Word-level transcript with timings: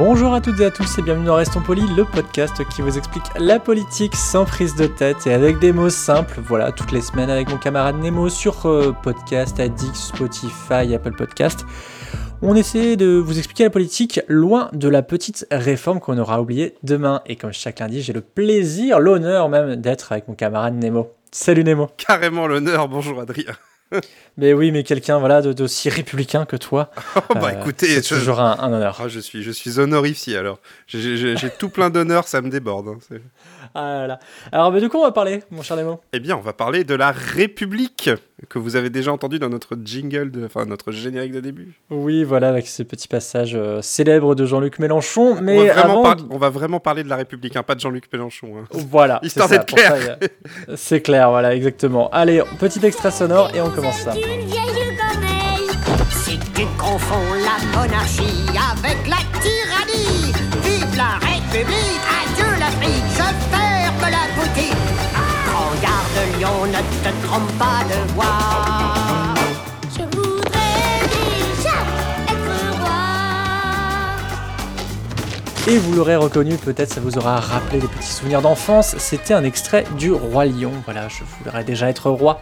Bonjour 0.00 0.32
à 0.32 0.40
toutes 0.40 0.58
et 0.60 0.64
à 0.64 0.70
tous 0.70 0.96
et 0.96 1.02
bienvenue 1.02 1.26
dans 1.26 1.34
Restons 1.34 1.60
Polis, 1.60 1.84
le 1.94 2.06
podcast 2.06 2.66
qui 2.70 2.80
vous 2.80 2.96
explique 2.96 3.24
la 3.38 3.58
politique 3.58 4.16
sans 4.16 4.46
prise 4.46 4.74
de 4.74 4.86
tête 4.86 5.26
et 5.26 5.34
avec 5.34 5.58
des 5.58 5.72
mots 5.72 5.90
simples. 5.90 6.40
Voilà, 6.42 6.72
toutes 6.72 6.90
les 6.90 7.02
semaines 7.02 7.28
avec 7.28 7.50
mon 7.50 7.58
camarade 7.58 7.96
Nemo 7.96 8.30
sur 8.30 8.64
euh, 8.64 8.92
Podcast 9.02 9.60
Addict, 9.60 9.94
Spotify, 9.94 10.94
Apple 10.94 11.12
Podcast. 11.12 11.66
On 12.40 12.56
essaie 12.56 12.96
de 12.96 13.18
vous 13.18 13.36
expliquer 13.36 13.64
la 13.64 13.70
politique 13.70 14.22
loin 14.26 14.70
de 14.72 14.88
la 14.88 15.02
petite 15.02 15.46
réforme 15.50 16.00
qu'on 16.00 16.16
aura 16.16 16.40
oubliée 16.40 16.76
demain. 16.82 17.20
Et 17.26 17.36
comme 17.36 17.52
chaque 17.52 17.80
lundi, 17.80 18.00
j'ai 18.00 18.14
le 18.14 18.22
plaisir, 18.22 19.00
l'honneur 19.00 19.50
même 19.50 19.76
d'être 19.76 20.12
avec 20.12 20.28
mon 20.28 20.34
camarade 20.34 20.82
Nemo. 20.82 21.10
Salut 21.30 21.62
Nemo. 21.62 21.88
Carrément 21.98 22.46
l'honneur, 22.46 22.88
bonjour 22.88 23.20
Adrien. 23.20 23.52
Mais 24.36 24.52
oui, 24.52 24.70
mais 24.72 24.82
quelqu'un 24.84 25.18
voilà 25.18 25.42
d'aussi 25.42 25.88
républicain 25.88 26.44
que 26.46 26.56
toi. 26.56 26.90
Oh, 27.16 27.34
bah 27.34 27.50
euh, 27.54 27.60
écoutez, 27.60 27.86
c'est 27.86 28.02
je- 28.08 28.14
toujours 28.20 28.40
un, 28.40 28.56
un 28.58 28.72
honneur. 28.72 28.98
Ah, 29.02 29.08
je 29.08 29.20
suis, 29.20 29.42
je 29.42 29.50
suis 29.50 29.78
honorifié 29.78 30.36
alors. 30.36 30.58
J'ai- 30.86 31.16
J'ai 31.16 31.36
j'ai 31.36 31.50
tout 31.50 31.68
plein 31.68 31.90
d'honneur, 31.90 32.26
ça 32.26 32.40
me 32.40 32.48
déborde. 32.50 32.88
hein, 32.88 32.98
c'est- 33.08 33.20
Ah 33.74 34.00
là 34.00 34.06
là. 34.06 34.18
Alors, 34.52 34.72
mais 34.72 34.80
de 34.80 34.88
quoi 34.88 35.00
on 35.00 35.04
va 35.04 35.12
parler, 35.12 35.42
mon 35.50 35.62
cher 35.62 35.76
Nemo 35.76 36.00
Eh 36.12 36.18
bien, 36.20 36.36
on 36.36 36.40
va 36.40 36.52
parler 36.52 36.82
de 36.84 36.94
la 36.94 37.12
République 37.12 38.10
que 38.48 38.58
vous 38.58 38.74
avez 38.76 38.90
déjà 38.90 39.12
entendu 39.12 39.38
dans 39.38 39.48
notre 39.50 39.76
jingle, 39.84 40.30
de, 40.30 40.46
enfin 40.46 40.64
notre 40.64 40.90
générique 40.92 41.32
de 41.32 41.40
début. 41.40 41.74
Oui, 41.90 42.24
voilà, 42.24 42.48
avec 42.48 42.66
ce 42.66 42.82
petit 42.82 43.06
passage 43.06 43.52
euh, 43.54 43.82
célèbre 43.82 44.34
de 44.34 44.46
Jean-Luc 44.46 44.78
Mélenchon. 44.78 45.36
on, 45.38 45.40
Mais 45.42 45.66
va 45.66 45.74
vraiment 45.74 45.92
avant, 45.92 46.02
par- 46.02 46.16
on 46.30 46.38
va 46.38 46.48
vraiment 46.50 46.80
parler 46.80 47.04
de 47.04 47.08
la 47.08 47.16
République, 47.16 47.54
hein, 47.56 47.62
pas 47.62 47.74
de 47.74 47.80
Jean-Luc 47.80 48.04
Mélenchon. 48.12 48.48
hein. 48.58 48.64
voilà, 48.72 49.20
Histoire 49.22 49.48
c'est 49.48 49.56
ça, 49.56 49.60
d'être 49.64 49.78
ça, 49.78 49.98
y 49.98 50.08
a- 50.72 50.76
C'est 50.76 51.00
clair, 51.02 51.30
voilà, 51.30 51.54
exactement. 51.54 52.08
Allez, 52.10 52.42
petit 52.58 52.84
extrait 52.84 53.10
sonore 53.10 53.50
et 53.54 53.60
on 53.60 53.70
commence 53.70 53.79
ça. 53.88 54.12
une 54.14 54.46
vieille 54.46 54.96
corneille. 54.96 55.70
Si 56.24 56.38
tu 56.54 56.66
confonds 56.78 57.34
la 57.34 57.78
monarchie 57.78 58.46
avec 58.72 59.06
la 59.06 59.20
tyrannie, 59.40 60.32
vive 60.62 60.96
la 60.96 61.18
République, 61.26 62.02
adieu 62.20 62.50
l'Afrique, 62.58 63.08
je 63.14 63.28
ferme 63.50 64.10
la 64.10 64.24
boutique. 64.36 64.76
Prends 65.46 65.74
garde 65.82 66.18
Lyon, 66.38 66.66
ne 66.66 66.80
te 67.02 67.26
trompe 67.26 67.50
pas 67.58 67.82
de 67.88 68.12
voix. 68.12 69.34
Je 69.90 70.04
voudrais 70.16 71.00
déjà 71.08 71.76
être 72.28 72.78
roi. 72.78 73.00
Et 75.68 75.78
vous 75.78 75.94
l'aurez 75.94 76.16
reconnu, 76.16 76.56
peut-être 76.56 76.92
ça 76.94 77.00
vous 77.00 77.16
aura 77.18 77.40
rappelé 77.40 77.80
des 77.80 77.88
petits 77.88 78.12
souvenirs 78.12 78.42
d'enfance. 78.42 78.96
C'était 78.98 79.34
un 79.34 79.44
extrait 79.44 79.84
du 79.98 80.12
Roi 80.12 80.44
Lion. 80.46 80.72
Voilà, 80.84 81.08
je 81.08 81.22
voudrais 81.38 81.64
déjà 81.64 81.88
être 81.88 82.10
roi. 82.10 82.40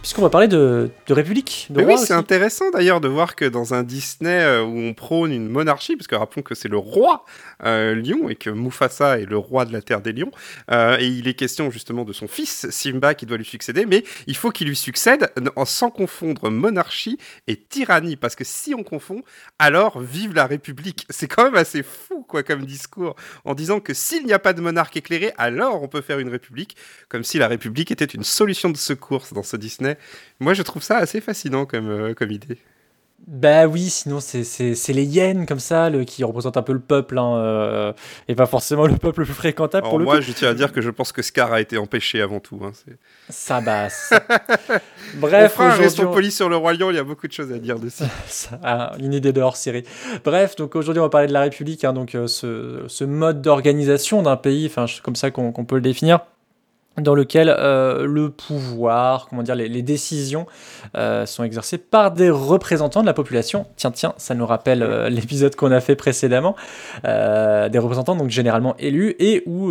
Puisqu'on 0.00 0.22
va 0.22 0.30
parler 0.30 0.48
de, 0.48 0.90
de 1.06 1.12
République, 1.12 1.66
de 1.70 1.78
Mais 1.80 1.84
roi 1.84 1.94
oui, 2.00 2.06
c'est 2.06 2.14
intéressant 2.14 2.70
d'ailleurs 2.70 3.00
de 3.00 3.08
voir 3.08 3.36
que 3.36 3.44
dans 3.44 3.74
un 3.74 3.82
Disney 3.82 4.30
euh, 4.42 4.62
où 4.62 4.78
on 4.78 4.94
prône 4.94 5.32
une 5.32 5.48
monarchie, 5.48 5.96
parce 5.96 6.06
que 6.06 6.14
rappelons 6.14 6.40
que 6.42 6.54
c'est 6.54 6.68
le 6.68 6.78
roi 6.78 7.26
euh, 7.64 7.94
lion 7.94 8.28
et 8.30 8.36
que 8.36 8.48
Mufasa 8.48 9.18
est 9.18 9.26
le 9.26 9.36
roi 9.36 9.66
de 9.66 9.72
la 9.72 9.82
terre 9.82 10.00
des 10.00 10.12
lions, 10.12 10.30
euh, 10.70 10.96
et 10.98 11.06
il 11.08 11.28
est 11.28 11.34
question 11.34 11.70
justement 11.70 12.04
de 12.04 12.14
son 12.14 12.26
fils 12.26 12.70
Simba 12.70 13.14
qui 13.14 13.26
doit 13.26 13.36
lui 13.36 13.44
succéder, 13.44 13.84
mais 13.84 14.02
il 14.26 14.36
faut 14.36 14.50
qu'il 14.50 14.68
lui 14.68 14.76
succède 14.76 15.30
en- 15.56 15.64
sans 15.66 15.90
confondre 15.90 16.48
monarchie 16.48 17.18
et 17.46 17.56
tyrannie, 17.56 18.16
parce 18.16 18.34
que 18.36 18.44
si 18.44 18.74
on 18.74 18.84
confond, 18.84 19.22
alors 19.58 20.00
vive 20.00 20.32
la 20.32 20.46
République. 20.46 21.06
C'est 21.10 21.28
quand 21.28 21.44
même 21.44 21.56
assez 21.56 21.82
fou 21.82 22.24
quoi 22.26 22.42
comme 22.44 22.64
discours, 22.64 23.14
en 23.44 23.54
disant 23.54 23.80
que 23.80 23.92
s'il 23.92 24.24
n'y 24.24 24.32
a 24.32 24.38
pas 24.38 24.54
de 24.54 24.62
monarque 24.62 24.96
éclairé, 24.96 25.32
alors 25.36 25.82
on 25.82 25.88
peut 25.88 26.00
faire 26.02 26.18
une 26.20 26.30
République, 26.30 26.76
comme 27.10 27.24
si 27.24 27.38
la 27.38 27.48
République 27.48 27.90
était 27.90 28.04
une 28.06 28.24
solution 28.24 28.70
de 28.70 28.76
secours 28.78 29.26
dans 29.32 29.42
ce 29.42 29.56
Disney. 29.56 29.87
Moi, 30.40 30.54
je 30.54 30.62
trouve 30.62 30.82
ça 30.82 30.96
assez 30.98 31.20
fascinant 31.20 31.64
comme, 31.66 31.88
euh, 31.88 32.14
comme 32.14 32.30
idée. 32.30 32.58
Bah 33.26 33.66
oui, 33.66 33.90
sinon 33.90 34.20
c'est- 34.20 34.88
les 34.92 35.04
hyènes 35.04 35.44
comme 35.44 35.58
ça 35.58 35.90
le, 35.90 36.04
qui 36.04 36.22
représentent 36.22 36.56
un 36.56 36.62
peu 36.62 36.72
le 36.72 36.78
peuple, 36.78 37.18
hein, 37.18 37.34
euh, 37.36 37.92
et 38.28 38.36
pas 38.36 38.46
forcément 38.46 38.86
le 38.86 38.94
peuple 38.96 39.20
le 39.20 39.26
plus 39.26 39.34
fréquentable 39.34 39.82
Alors 39.82 39.90
pour 39.90 39.98
le 39.98 40.04
moi, 40.04 40.16
coup. 40.16 40.22
je 40.22 40.30
tiens 40.32 40.50
à 40.50 40.54
dire 40.54 40.72
que 40.72 40.80
je 40.80 40.88
pense 40.88 41.10
que 41.10 41.20
Scar 41.20 41.52
a 41.52 41.60
été 41.60 41.76
empêché 41.78 42.22
avant 42.22 42.38
tout. 42.38 42.60
hein, 42.64 42.70
Ça 43.28 43.60
bah. 43.60 43.90
ça. 43.90 44.22
On 45.16 45.18
Bref, 45.18 45.52
fera 45.52 45.72
un 45.72 45.74
Restons 45.74 46.12
polis 46.12 46.34
sur 46.34 46.48
le 46.48 46.56
Roi 46.56 46.74
Lion, 46.74 46.90
il 46.90 46.96
y 46.96 46.98
a 47.00 47.04
beaucoup 47.04 47.26
de 47.26 47.32
choses 47.32 47.52
à 47.52 47.58
dire 47.58 47.80
dessus. 47.80 48.04
Ça, 48.28 48.60
ah, 48.62 48.92
une 49.00 49.12
idée 49.12 49.32
de 49.32 49.40
hors 49.40 49.56
série. 49.56 49.82
Bref, 50.24 50.54
donc 50.54 50.76
aujourd'hui 50.76 51.00
on 51.00 51.04
va 51.04 51.10
parler 51.10 51.26
de 51.26 51.32
la 51.32 51.40
République, 51.40 51.84
hein, 51.84 51.92
donc 51.92 52.14
euh, 52.14 52.28
ce, 52.28 52.84
ce 52.86 53.02
mode 53.04 53.42
d'organisation 53.42 54.22
d'un 54.22 54.36
pays, 54.36 54.66
enfin 54.66 54.86
comme 55.02 55.16
ça 55.16 55.32
qu'on 55.32 55.50
qu'on 55.50 55.64
peut 55.64 55.74
le 55.76 55.82
définir, 55.82 56.20
dans 57.00 57.14
lequel 57.14 57.48
euh, 57.48 58.06
le 58.06 58.30
pouvoir, 58.30 59.26
comment 59.28 59.42
dire, 59.42 59.54
les, 59.54 59.68
les 59.68 59.82
décisions 59.82 60.46
euh, 60.96 61.26
sont 61.26 61.44
exercées 61.44 61.78
par 61.78 62.12
des 62.12 62.30
représentants 62.30 63.02
de 63.02 63.06
la 63.06 63.14
population. 63.14 63.66
Tiens, 63.76 63.90
tiens, 63.90 64.14
ça 64.16 64.34
nous 64.34 64.46
rappelle 64.46 64.82
euh, 64.82 65.08
l'épisode 65.08 65.54
qu'on 65.56 65.72
a 65.72 65.80
fait 65.80 65.96
précédemment, 65.96 66.56
des 67.04 67.78
représentants 67.78 68.16
donc 68.16 68.30
généralement 68.30 68.76
élus 68.78 69.14
et 69.18 69.42
où 69.46 69.70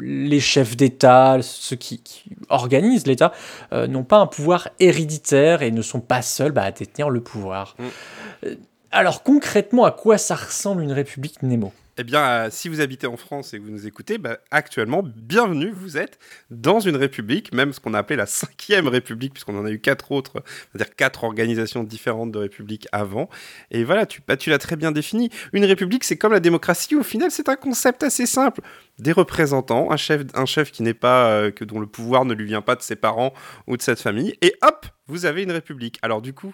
les 0.00 0.40
chefs 0.40 0.76
d'État, 0.76 1.38
ceux 1.42 1.76
qui, 1.76 1.98
qui 2.02 2.30
organisent 2.48 3.06
l'État, 3.06 3.32
n'ont 3.72 4.04
pas 4.04 4.18
un 4.18 4.26
pouvoir 4.26 4.68
héréditaire 4.80 5.62
et 5.62 5.70
ne 5.70 5.82
sont 5.82 6.00
pas 6.00 6.22
seuls 6.22 6.52
bah, 6.52 6.62
à 6.62 6.70
détenir 6.70 7.10
le 7.10 7.20
pouvoir. 7.20 7.76
Mm. 7.78 8.46
Alors 8.90 9.22
concrètement, 9.22 9.84
à 9.84 9.90
quoi 9.90 10.18
ça 10.18 10.34
ressemble 10.34 10.82
une 10.82 10.92
république 10.92 11.42
Nemo? 11.42 11.72
Eh 12.00 12.04
bien, 12.04 12.22
euh, 12.22 12.48
si 12.48 12.68
vous 12.68 12.80
habitez 12.80 13.08
en 13.08 13.16
France 13.16 13.52
et 13.52 13.58
que 13.58 13.64
vous 13.64 13.72
nous 13.72 13.88
écoutez, 13.88 14.18
bah, 14.18 14.38
actuellement, 14.52 15.02
bienvenue, 15.02 15.72
vous 15.72 15.98
êtes 15.98 16.20
dans 16.48 16.78
une 16.78 16.94
république, 16.94 17.52
même 17.52 17.72
ce 17.72 17.80
qu'on 17.80 17.92
a 17.92 17.98
appelé 17.98 18.16
la 18.16 18.26
cinquième 18.26 18.86
république, 18.86 19.32
puisqu'on 19.32 19.58
en 19.58 19.64
a 19.64 19.70
eu 19.72 19.80
quatre 19.80 20.12
autres, 20.12 20.44
c'est-à-dire 20.70 20.94
quatre 20.94 21.24
organisations 21.24 21.82
différentes 21.82 22.30
de 22.30 22.38
républiques 22.38 22.86
avant. 22.92 23.28
Et 23.72 23.82
voilà, 23.82 24.06
tu, 24.06 24.22
bah, 24.24 24.36
tu 24.36 24.48
l'as 24.48 24.58
très 24.58 24.76
bien 24.76 24.92
défini. 24.92 25.30
Une 25.52 25.64
république, 25.64 26.04
c'est 26.04 26.16
comme 26.16 26.32
la 26.32 26.38
démocratie, 26.38 26.94
au 26.94 27.02
final, 27.02 27.32
c'est 27.32 27.48
un 27.48 27.56
concept 27.56 28.04
assez 28.04 28.26
simple. 28.26 28.60
Des 28.98 29.12
représentants, 29.12 29.90
un 29.90 29.96
chef, 29.96 30.22
un 30.34 30.46
chef 30.46 30.72
qui 30.72 30.82
n'est 30.82 30.94
pas, 30.94 31.30
euh, 31.30 31.50
que 31.50 31.64
dont 31.64 31.78
le 31.78 31.86
pouvoir 31.86 32.24
ne 32.24 32.34
lui 32.34 32.46
vient 32.46 32.62
pas 32.62 32.74
de 32.74 32.82
ses 32.82 32.96
parents 32.96 33.32
ou 33.66 33.76
de 33.76 33.82
cette 33.82 34.00
famille, 34.00 34.36
et 34.42 34.54
hop, 34.62 34.86
vous 35.06 35.24
avez 35.24 35.42
une 35.42 35.52
république. 35.52 35.98
Alors 36.02 36.20
du 36.20 36.32
coup, 36.32 36.52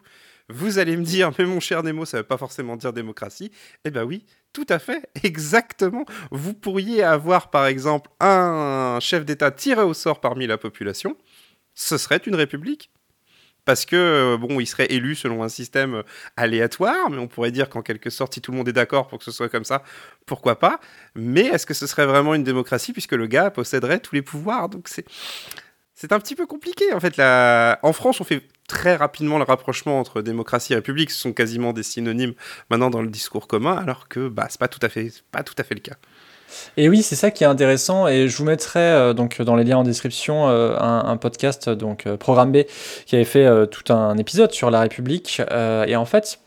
vous 0.50 0.78
allez 0.78 0.96
me 0.96 1.04
dire, 1.04 1.30
mais 1.38 1.46
mon 1.46 1.60
cher 1.60 1.82
Nemo, 1.82 2.04
ça 2.04 2.18
ne 2.18 2.22
veut 2.22 2.26
pas 2.26 2.36
forcément 2.36 2.76
dire 2.76 2.92
démocratie. 2.92 3.50
Eh 3.84 3.90
ben 3.90 4.04
oui, 4.04 4.26
tout 4.52 4.66
à 4.68 4.78
fait, 4.78 5.08
exactement. 5.22 6.04
Vous 6.30 6.52
pourriez 6.52 7.02
avoir, 7.02 7.50
par 7.50 7.66
exemple, 7.66 8.10
un 8.20 8.98
chef 9.00 9.24
d'État 9.24 9.50
tiré 9.50 9.82
au 9.82 9.94
sort 9.94 10.20
parmi 10.20 10.46
la 10.46 10.58
population. 10.58 11.16
Ce 11.74 11.96
serait 11.96 12.20
une 12.26 12.34
république. 12.34 12.90
Parce 13.64 13.86
que, 13.86 13.96
euh, 13.96 14.36
bon, 14.36 14.60
il 14.60 14.66
serait 14.66 14.86
élu 14.92 15.14
selon 15.14 15.42
un 15.42 15.48
système 15.48 15.94
euh, 15.96 16.02
aléatoire, 16.36 17.10
mais 17.10 17.18
on 17.18 17.28
pourrait 17.28 17.50
dire 17.50 17.68
qu'en 17.68 17.82
quelque 17.82 18.10
sorte, 18.10 18.34
si 18.34 18.40
tout 18.40 18.52
le 18.52 18.58
monde 18.58 18.68
est 18.68 18.72
d'accord 18.72 19.08
pour 19.08 19.18
que 19.18 19.24
ce 19.24 19.30
soit 19.30 19.48
comme 19.48 19.64
ça, 19.64 19.82
pourquoi 20.26 20.58
pas. 20.58 20.80
Mais 21.14 21.42
est-ce 21.46 21.66
que 21.66 21.74
ce 21.74 21.86
serait 21.86 22.06
vraiment 22.06 22.34
une 22.34 22.44
démocratie, 22.44 22.92
puisque 22.92 23.12
le 23.12 23.26
gars 23.26 23.50
posséderait 23.50 24.00
tous 24.00 24.14
les 24.14 24.22
pouvoirs? 24.22 24.68
Donc 24.68 24.88
c'est. 24.88 25.06
C'est 25.96 26.10
un 26.12 26.18
petit 26.18 26.34
peu 26.34 26.44
compliqué 26.44 26.92
en 26.92 26.98
fait. 26.98 27.20
En 27.20 27.92
France, 27.92 28.20
on 28.20 28.24
fait 28.24 28.42
très 28.66 28.96
rapidement 28.96 29.38
le 29.38 29.44
rapprochement 29.44 30.00
entre 30.00 30.22
démocratie 30.22 30.72
et 30.72 30.76
république. 30.76 31.10
Ce 31.12 31.20
sont 31.20 31.32
quasiment 31.32 31.72
des 31.72 31.84
synonymes 31.84 32.34
maintenant 32.68 32.90
dans 32.90 33.00
le 33.00 33.08
discours 33.08 33.46
commun, 33.46 33.76
alors 33.76 34.08
que 34.08 34.28
bah, 34.28 34.48
c'est 34.50 34.58
pas 34.58 34.66
tout 34.68 34.80
à 34.82 34.88
fait, 34.88 35.12
pas 35.30 35.44
tout 35.44 35.54
à 35.56 35.62
fait 35.62 35.74
le 35.74 35.80
cas. 35.80 35.94
Et 36.76 36.88
oui, 36.88 37.02
c'est 37.02 37.16
ça 37.16 37.30
qui 37.30 37.44
est 37.44 37.46
intéressant. 37.46 38.08
Et 38.08 38.28
je 38.28 38.36
vous 38.36 38.44
mettrai 38.44 38.80
euh, 38.80 39.12
donc 39.12 39.40
dans 39.42 39.56
les 39.56 39.64
liens 39.64 39.78
en 39.78 39.82
description 39.82 40.48
euh, 40.48 40.76
un, 40.78 41.16
podcast, 41.16 41.68
donc 41.68 42.06
euh, 42.06 42.16
Programme 42.16 42.52
qui 43.06 43.14
avait 43.14 43.24
fait 43.24 43.48
tout 43.68 43.92
un 43.92 44.16
épisode 44.18 44.52
sur 44.52 44.70
la 44.70 44.80
République. 44.80 45.40
Et 45.86 45.96
en 45.96 46.04
fait, 46.04 46.38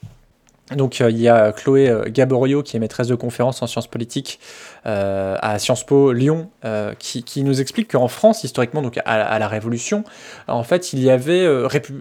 donc 0.75 0.99
il 0.99 1.17
y 1.17 1.29
a 1.29 1.51
Chloé 1.51 1.89
euh, 1.89 2.03
Gaborio, 2.07 2.61
qui 2.61 2.75
est 2.75 2.79
maîtresse 2.79 3.07
de 3.07 3.15
conférence 3.15 3.61
en 3.61 3.67
sciences 3.67 3.87
politiques 3.87 4.39
à 4.85 5.59
Sciences 5.59 5.85
Po 5.85 6.13
Lyon, 6.13 6.49
qui, 6.97 7.23
qui 7.23 7.43
nous 7.43 7.59
explique 7.59 7.91
qu'en 7.91 8.07
France, 8.07 8.45
historiquement, 8.45 8.81
donc 8.81 8.97
à, 9.03 9.37
la 9.37 9.47
Révolution, 9.49 10.05
en 10.47 10.63
fait, 10.63 10.93
il 10.93 11.03
y 11.03 11.09
avait 11.09 11.45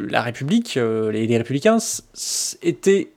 la 0.09 0.23
République, 0.23 0.76
les, 0.76 1.26
les 1.26 1.37
républicains 1.37 1.79
étaient, 2.62 3.09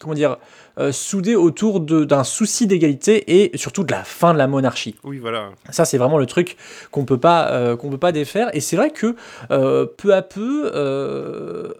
comment 0.00 0.14
dire, 0.14 0.36
euh, 0.78 0.92
soudés 0.92 1.36
autour 1.36 1.80
de- 1.80 2.04
d'un 2.04 2.24
souci 2.24 2.66
d'égalité 2.66 3.40
et 3.40 3.56
surtout 3.56 3.82
de 3.84 3.92
la 3.92 4.04
fin 4.04 4.32
de 4.34 4.38
la 4.38 4.46
monarchie. 4.46 4.94
Oui, 5.04 5.18
voilà. 5.18 5.50
Ça, 5.70 5.84
c'est 5.84 5.98
vraiment 5.98 6.18
le 6.18 6.26
truc 6.26 6.56
qu'on 6.90 7.04
peut 7.04 7.18
pas 7.18 7.50
euh, 7.52 7.76
qu'on 7.76 7.88
peut 7.90 7.98
pas 7.98 8.12
défaire. 8.12 8.50
Et 8.54 8.60
c'est 8.60 8.76
vrai 8.76 8.90
que 8.90 9.16
euh, 9.50 9.86
peu 9.96 10.14
à 10.14 10.22
peu. 10.22 10.70
euh, 10.74 11.72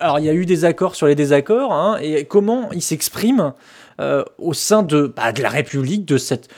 alors 0.00 0.18
il 0.18 0.24
y 0.24 0.28
a 0.28 0.34
eu 0.34 0.44
des 0.46 0.64
accords 0.64 0.96
sur 0.96 1.06
les 1.06 1.14
désaccords, 1.14 1.72
hein, 1.72 1.96
et 2.02 2.24
comment 2.24 2.70
ils 2.72 2.82
s'expriment 2.82 3.54
au 4.38 4.52
sein 4.52 4.82
de, 4.82 5.06
bah, 5.06 5.30
de 5.30 5.40
la 5.42 5.48
République, 5.48 6.04
de 6.04 6.16
cette, 6.18 6.48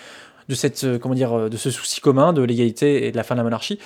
de 0.49 0.55
cette, 0.55 0.99
comment 0.99 1.15
dire, 1.15 1.51
de 1.51 1.57
ce 1.59 1.71
souci 1.71 2.01
commun 2.01 2.33
de 2.33 2.41
l'égalité 2.43 3.07
et 3.07 3.13
de 3.13 3.17
la 3.19 3.23
fin 3.23 3.35
de 3.35 3.41
la 3.41 3.45
monarchie. 3.45 3.79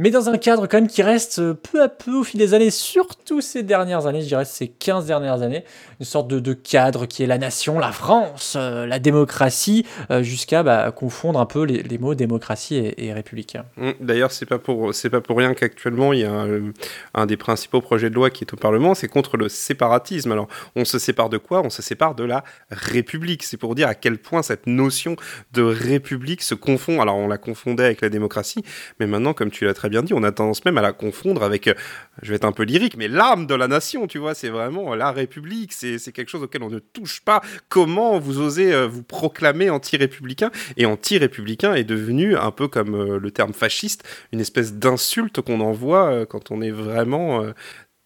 Mais 0.00 0.10
dans 0.10 0.28
un 0.28 0.38
cadre 0.38 0.68
quand 0.68 0.76
même 0.76 0.86
qui 0.86 1.02
reste 1.02 1.40
euh, 1.40 1.54
peu 1.54 1.82
à 1.82 1.88
peu 1.88 2.12
au 2.12 2.22
fil 2.22 2.38
des 2.38 2.54
années, 2.54 2.70
surtout 2.70 3.40
ces 3.40 3.64
dernières 3.64 4.06
années, 4.06 4.22
je 4.22 4.28
dirais 4.28 4.44
ces 4.44 4.68
15 4.68 5.06
dernières 5.06 5.42
années, 5.42 5.64
une 5.98 6.06
sorte 6.06 6.28
de, 6.28 6.52
cadre 6.52 7.06
qui 7.06 7.24
est 7.24 7.26
la 7.26 7.36
nation, 7.36 7.80
la 7.80 7.90
France, 7.90 8.54
euh, 8.56 8.86
la 8.86 9.00
démocratie, 9.00 9.84
euh, 10.12 10.22
jusqu'à 10.22 10.62
bah, 10.62 10.92
confondre 10.92 11.40
un 11.40 11.46
peu 11.46 11.64
les, 11.64 11.98
mots 11.98 12.14
démocratie 12.14 12.76
et, 12.76 13.06
et 13.06 13.12
républicain. 13.12 13.64
Mm, 13.76 13.90
D'ailleurs, 13.98 14.30
c'est 14.30 14.46
pas 14.46 14.58
pas 14.58 15.20
pour 15.20 15.36
rien 15.36 15.54
qu'actuellement 15.54 16.12
il 16.12 16.20
y 16.20 16.24
a 16.24 16.32
un, 16.32 16.72
un 17.14 17.26
des 17.26 17.36
principaux 17.36 17.80
projets 17.80 18.08
de 18.08 18.14
loi 18.14 18.30
qui 18.30 18.44
est 18.44 18.52
au 18.52 18.56
Parlement, 18.56 18.94
c'est 18.94 19.08
contre 19.08 19.36
le 19.36 19.48
séparatisme. 19.48 20.30
Alors, 20.30 20.46
on 20.76 20.84
se 20.84 21.00
sépare 21.00 21.28
de 21.28 21.38
quoi? 21.38 21.62
On 21.64 21.70
se 21.70 21.82
sépare 21.82 22.14
de 22.14 22.22
la 22.22 22.44
République. 22.70 23.42
C'est 23.42 23.56
pour 23.56 23.74
dire 23.74 23.88
à 23.88 23.96
quel 23.96 24.18
point 24.18 24.42
cette 24.42 24.68
notion 24.68 25.16
de 25.52 25.62
République 25.62 26.42
se 26.42 26.54
confond. 26.54 27.00
Alors, 27.00 27.16
on 27.16 27.26
la 27.26 27.38
confondait 27.38 27.84
avec 27.84 28.00
la 28.00 28.10
démocratie, 28.10 28.62
mais 29.00 29.08
maintenant, 29.08 29.32
comme 29.32 29.50
tu 29.50 29.64
l'as 29.64 29.74
très 29.74 29.87
bien 29.88 30.02
dit, 30.02 30.14
on 30.14 30.22
a 30.22 30.32
tendance 30.32 30.64
même 30.64 30.78
à 30.78 30.82
la 30.82 30.92
confondre 30.92 31.42
avec, 31.42 31.68
euh, 31.68 31.74
je 32.22 32.30
vais 32.30 32.36
être 32.36 32.44
un 32.44 32.52
peu 32.52 32.62
lyrique, 32.62 32.96
mais 32.96 33.08
l'âme 33.08 33.46
de 33.46 33.54
la 33.54 33.68
nation. 33.68 34.06
Tu 34.06 34.18
vois, 34.18 34.34
c'est 34.34 34.48
vraiment 34.48 34.94
la 34.94 35.12
République. 35.12 35.72
C'est 35.72 35.98
quelque 36.12 36.28
chose 36.28 36.42
auquel 36.42 36.62
on 36.62 36.70
ne 36.70 36.78
touche 36.78 37.20
pas. 37.20 37.40
Comment 37.68 38.18
vous 38.18 38.40
osez 38.40 38.72
euh, 38.72 38.86
vous 38.86 39.02
proclamer 39.02 39.70
anti-républicain? 39.70 40.50
Et 40.76 40.86
anti-républicain 40.86 41.74
est 41.74 41.84
devenu 41.84 42.36
un 42.36 42.50
peu 42.50 42.68
comme 42.68 42.94
euh, 42.94 43.18
le 43.18 43.30
terme 43.30 43.52
fasciste, 43.52 44.04
une 44.32 44.40
espèce 44.40 44.74
d'insulte 44.74 45.40
qu'on 45.40 45.60
envoie 45.60 46.26
quand 46.26 46.50
on 46.50 46.60
est 46.60 46.70
vraiment 46.70 47.44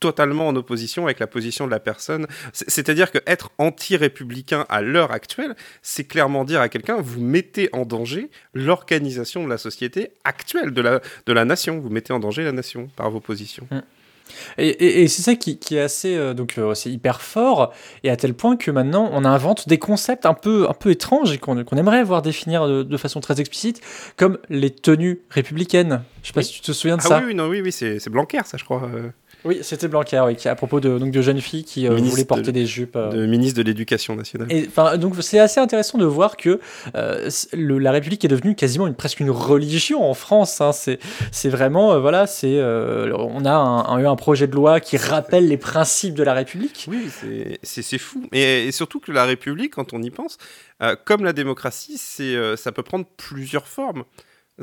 totalement 0.03 0.49
en 0.49 0.57
opposition 0.57 1.05
avec 1.05 1.19
la 1.21 1.27
position 1.29 1.65
de 1.67 1.71
la 1.71 1.81
personne. 1.81 2.27
C'est- 2.53 2.69
C'est-à-dire 2.69 3.11
que 3.13 3.19
être 3.27 3.51
anti-républicain 3.59 4.67
à 4.69 4.83
l'heure 4.83 5.13
actuelle, 5.13 5.55
c'est 5.81 6.05
clairement 6.05 6.45
dire 6.45 6.61
à 6.61 6.69
quelqu'un, 6.69 6.97
vous 7.01 7.21
mettez 7.21 7.69
en 7.73 7.85
danger 7.85 8.31
l'organisation 8.53 9.45
de 9.45 9.49
la 9.49 9.59
société 9.59 10.11
actuelle, 10.25 10.73
de 10.73 10.83
la, 10.83 11.01
de 11.27 11.33
la 11.33 11.45
nation. 11.45 11.79
Vous 11.81 11.89
mettez 11.91 12.13
en 12.13 12.19
danger 12.19 12.43
la 12.45 12.53
nation 12.53 12.89
par 12.97 13.11
vos 13.11 13.21
positions. 13.21 13.67
Et, 14.57 14.69
et- 14.69 15.03
et 15.03 15.09
c'est 15.09 15.21
ça 15.23 15.35
qui, 15.35 15.59
qui 15.59 15.77
est 15.77 15.81
assez, 15.81 16.17
euh, 16.17 16.33
donc 16.33 16.57
euh, 16.57 16.73
c'est 16.75 16.91
hyper 16.91 17.21
fort, 17.21 17.75
et 18.03 18.09
à 18.09 18.17
tel 18.17 18.33
point 18.33 18.57
que 18.57 18.71
maintenant 18.71 19.11
on 19.13 19.25
invente 19.27 19.69
des 19.69 19.79
concepts 19.79 20.25
un 20.25 20.33
peu, 20.33 20.67
un 20.71 20.73
peu 20.73 20.91
étranges 20.91 21.33
et 21.33 21.39
qu'on 21.39 21.59
aimerait 21.77 22.03
voir 22.03 22.23
définir 22.23 22.67
de, 22.67 22.83
de 22.83 22.97
façon 22.97 23.21
très 23.21 23.41
explicite, 23.41 23.83
comme 24.17 24.39
les 24.49 24.71
tenues 24.71 25.21
républicaines. 25.29 26.03
Je 26.23 26.29
sais 26.29 26.33
pas 26.33 26.41
Oui. 26.41 26.47
si 26.47 26.55
tu 26.55 26.61
te 26.63 26.73
souviens 26.73 26.97
de 26.97 27.03
Ah 27.05 27.09
ça. 27.09 27.19
oui, 27.19 27.25
oui, 27.29 27.35
non, 27.35 27.49
oui, 27.49 27.61
oui, 27.61 27.73
c'est 27.73 27.99
c'est 27.99 28.09
Blanquer, 28.11 28.41
ça, 28.47 28.57
je 28.57 28.65
crois. 28.65 28.85
euh, 28.95 29.11
Oui, 29.45 29.59
c'était 29.63 29.89
Blanquer, 29.89 30.23
oui, 30.27 30.37
qui, 30.37 30.49
à 30.49 30.55
propos 30.55 30.79
de, 30.81 30.99
donc, 30.99 31.11
de 31.11 31.23
jeunes 31.23 31.41
filles 31.41 31.65
qui 31.65 31.87
euh, 31.89 31.97
voulaient 31.97 32.25
porter 32.25 32.45
de- 32.45 32.51
des 32.53 32.67
jupes. 32.67 32.95
euh, 32.97 33.11
de 33.11 33.27
ministre 33.27 33.59
de 33.59 33.63
l'Éducation 33.65 34.15
nationale. 34.15 34.47
Et 34.51 34.69
donc 34.99 35.15
c'est 35.21 35.39
assez 35.39 35.59
intéressant 35.61 35.99
de 35.99 36.05
voir 36.05 36.37
que 36.37 36.61
euh, 36.95 37.29
le- 37.53 37.79
la 37.79 37.91
République 37.93 38.25
est 38.25 38.29
devenue 38.29 38.55
quasiment 38.55 38.87
une, 38.87 38.95
presque 38.95 39.21
une 39.21 39.31
religion 39.31 40.09
en 40.09 40.15
France. 40.15 40.61
hein. 40.61 40.71
C'est, 40.73 41.49
vraiment, 41.49 41.99
voilà, 42.01 42.27
c'est, 42.27 42.63
on 42.63 43.45
a 43.45 43.53
un, 43.53 43.85
un- 43.87 43.99
eu 43.99 44.07
un 44.07 44.17
projet 44.17 44.47
de 44.47 44.55
loi 44.55 44.81
qui 44.81 44.97
rappelle 44.97 45.49
les 45.49 45.57
principes 45.57 46.15
de 46.15 46.23
la 46.23 46.35
République. 46.35 46.87
Oui, 46.89 47.09
c'est- 47.63 47.99
fou. 47.99 48.23
Et, 48.33 48.67
et 48.69 48.73
surtout 48.73 49.01
que 49.01 49.13
la 49.13 49.25
République, 49.25 49.75
quand 49.75 49.93
on 49.93 50.03
y 50.03 50.11
pense, 50.11 50.39
comme 51.05 51.25
la 51.25 51.33
démocratie, 51.33 51.97
c'est 51.99 52.37
ça 52.57 52.73
peut 52.73 52.83
prendre 52.83 53.07
plusieurs 53.17 53.67
formes. 53.67 54.05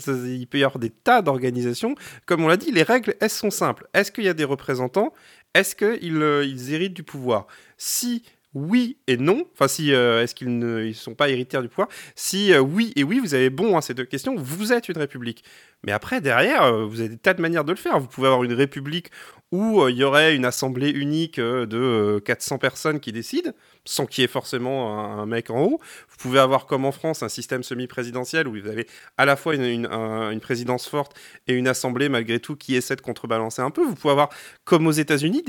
Il 0.08 0.48
peut 0.48 0.60
y 0.60 0.64
avoir 0.64 0.80
des 0.80 0.90
tas 0.90 1.22
d'organisations. 1.22 1.96
Comme 2.26 2.44
on 2.44 2.48
l'a 2.48 2.58
dit, 2.58 2.72
les 2.72 2.84
règles, 2.84 3.16
elles 3.20 3.30
sont 3.30 3.50
simples. 3.50 3.88
Est-ce 3.94 4.12
qu'il 4.12 4.24
y 4.24 4.30
a 4.30 4.34
des 4.34 4.44
représentants? 4.44 5.14
Est-ce 5.54 5.76
qu'ils 5.76 6.22
euh, 6.22 6.46
ils 6.46 6.74
héritent 6.74 6.94
du 6.94 7.04
pouvoir? 7.04 7.48
Si 7.78 8.24
oui 8.56 8.98
et 9.08 9.18
non, 9.18 9.46
enfin 9.54 9.68
si 9.68 9.94
euh, 9.94 10.24
est-ce 10.24 10.34
qu'ils 10.34 10.58
ne 10.58 10.92
sont 10.94 11.14
pas 11.14 11.30
héritiers 11.30 11.62
du 11.62 11.70
pouvoir? 11.70 11.88
Si 12.16 12.52
euh, 12.52 12.60
oui 12.60 12.92
et 12.96 13.04
oui, 13.04 13.20
vous 13.20 13.34
avez 13.36 13.50
bon 13.52 13.78
à 13.78 13.82
ces 13.82 13.94
deux 13.94 14.06
questions, 14.06 14.36
vous 14.36 14.74
êtes 14.74 14.90
une 14.90 14.98
république. 14.98 15.44
Mais 15.84 15.92
après, 15.92 16.20
derrière, 16.20 16.64
euh, 16.64 16.86
vous 16.86 17.00
avez 17.00 17.10
des 17.10 17.18
tas 17.18 17.34
de 17.34 17.42
manières 17.42 17.64
de 17.64 17.72
le 17.72 17.78
faire. 17.78 18.00
Vous 18.00 18.08
pouvez 18.08 18.28
avoir 18.28 18.44
une 18.44 18.54
république 18.54 19.12
où 19.52 19.88
il 19.88 19.96
y 19.96 20.04
aurait 20.04 20.36
une 20.36 20.46
assemblée 20.46 20.90
unique 20.90 21.40
de 21.40 21.68
euh, 21.78 22.20
400 22.20 22.58
personnes 22.60 23.00
qui 23.00 23.12
décident, 23.12 23.52
sans 23.86 24.06
qu'il 24.06 24.22
y 24.22 24.26
ait 24.26 24.28
forcément 24.28 25.00
un, 25.00 25.26
mec 25.26 25.50
en 25.50 25.62
haut. 25.64 25.80
Vous 26.10 26.18
pouvez 26.20 26.40
avoir, 26.40 26.66
comme 26.66 26.86
en 26.86 26.92
France, 26.92 27.24
un 27.24 27.30
système 27.30 27.64
semi-présidentiel 27.64 28.48
où 28.48 28.52
vous 28.60 28.68
avez 28.68 28.88
à 29.18 29.26
la 29.26 29.36
fois 29.36 29.56
une, 29.56 29.64
une- 29.64 29.86
un- 29.88 30.32
une 30.32 30.40
présidence 30.42 30.88
forte 30.88 31.14
et 31.48 31.54
une 31.54 31.68
assemblée, 31.68 32.10
malgré 32.10 32.40
tout, 32.40 32.56
qui 32.56 32.76
essaie 32.76 32.96
de 32.96 33.02
contrebalancer 33.02 33.62
un 33.62 33.72
peu. 33.72 33.84
Vous 33.86 33.96
pouvez 33.96 34.12
avoir, 34.12 34.30
comme 34.66 34.86
aux 34.86 34.92
États-Unis, 34.92 35.44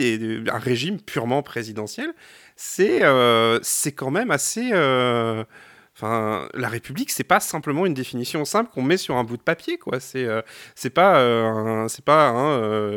un 0.51 0.59
régime 0.59 1.01
purement 1.01 1.43
présidentiel. 1.43 2.13
C'est 2.63 3.03
euh, 3.03 3.59
c'est 3.63 3.93
quand 3.93 4.11
même 4.11 4.31
assez. 4.31 4.71
euh, 4.75 5.45
Enfin, 5.97 6.49
la 6.55 6.69
République, 6.69 7.11
c'est 7.11 7.25
pas 7.25 7.41
simplement 7.41 7.85
une 7.85 7.93
définition 7.95 8.45
simple 8.47 8.71
qu'on 8.73 8.83
met 8.83 8.97
sur 8.97 9.17
un 9.17 9.25
bout 9.25 9.37
de 9.37 9.43
papier, 9.43 9.77
quoi. 9.77 10.01
C'est 10.01 10.25
euh, 10.25 10.41
c'est 10.75 10.91
pas, 10.91 11.21
euh, 11.21 11.89
c'est 11.89 12.05
pas, 12.05 12.33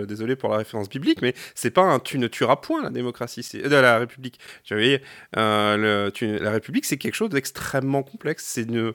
désolé 0.05 0.35
pour 0.37 0.49
la 0.51 0.57
référence 0.57 0.89
biblique, 0.89 1.21
mais 1.21 1.33
c'est 1.55 1.71
pas 1.71 1.81
un 1.81 1.99
tu 1.99 2.17
ne 2.19 2.27
tueras 2.27 2.57
point 2.57 2.81
la 2.83 2.89
démocratie, 2.91 3.43
c'est 3.43 3.61
de 3.61 3.75
la 3.75 3.99
République. 3.99 4.39
Tu 4.63 4.99
la 5.33 6.51
République, 6.51 6.85
c'est 6.85 6.97
quelque 6.97 7.15
chose 7.15 7.29
d'extrêmement 7.29 8.03
complexe. 8.03 8.45
C'est 8.45 8.63
une 8.63 8.93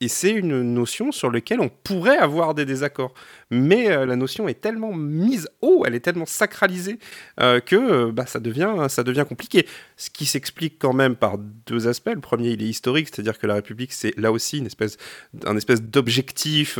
et 0.00 0.08
c'est 0.08 0.30
une 0.30 0.60
notion 0.74 1.12
sur 1.12 1.30
laquelle 1.30 1.60
on 1.60 1.68
pourrait 1.68 2.18
avoir 2.18 2.54
des 2.54 2.64
désaccords. 2.64 3.14
Mais 3.54 3.90
euh, 3.90 4.04
la 4.04 4.16
notion 4.16 4.48
est 4.48 4.60
tellement 4.60 4.92
mise 4.92 5.48
haut, 5.62 5.84
elle 5.86 5.94
est 5.94 6.00
tellement 6.00 6.26
sacralisée 6.26 6.98
euh, 7.40 7.60
que 7.60 7.76
euh, 7.76 8.12
bah, 8.12 8.26
ça, 8.26 8.40
devient, 8.40 8.86
ça 8.88 9.04
devient 9.04 9.24
compliqué. 9.28 9.66
Ce 9.96 10.10
qui 10.10 10.26
s'explique 10.26 10.76
quand 10.78 10.92
même 10.92 11.14
par 11.14 11.38
deux 11.38 11.86
aspects. 11.86 12.10
Le 12.12 12.20
premier, 12.20 12.50
il 12.50 12.62
est 12.62 12.68
historique, 12.68 13.08
c'est-à-dire 13.08 13.38
que 13.38 13.46
la 13.46 13.54
République, 13.54 13.92
c'est 13.92 14.16
là 14.18 14.32
aussi 14.32 14.58
une 14.58 14.66
espèce, 14.66 14.96
un 15.46 15.56
espèce 15.56 15.82
d'objectif 15.82 16.78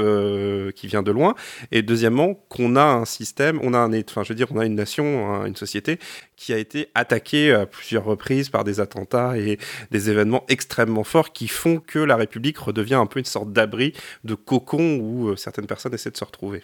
qui 0.74 0.86
vient 0.88 1.02
de 1.02 1.12
loin. 1.12 1.34
Et 1.70 1.82
deuxièmement, 1.82 2.34
qu'on 2.48 2.74
a 2.74 2.82
un 2.82 3.04
système, 3.04 3.60
on 3.62 3.72
a 3.72 3.78
un, 3.78 3.92
enfin, 4.00 4.24
je 4.24 4.30
veux 4.30 4.34
dire, 4.34 4.48
on 4.50 4.58
a 4.58 4.66
une 4.66 4.74
nation, 4.74 5.32
un- 5.32 5.46
une 5.46 5.54
société 5.56 6.00
qui 6.36 6.52
a 6.52 6.58
été 6.58 6.88
attaquée 6.96 7.52
à 7.52 7.66
plusieurs 7.66 8.04
reprises 8.04 8.48
par 8.48 8.64
des 8.64 8.80
attentats 8.80 9.38
et 9.38 9.58
des 9.92 10.10
événements 10.10 10.44
extrêmement 10.48 11.04
forts 11.04 11.32
qui 11.32 11.46
font 11.46 11.78
que 11.78 12.00
la 12.00 12.16
République 12.16 12.58
redevient 12.58 12.94
un 12.96 13.06
peu 13.06 13.20
une 13.20 13.24
sorte 13.24 13.52
d'abri, 13.52 13.92
de 14.24 14.34
cocon 14.34 14.98
où 14.98 15.36
certaines 15.36 15.68
personnes 15.68 15.94
essaient 15.94 16.10
de 16.10 16.16
se 16.16 16.24
retrouver. 16.24 16.63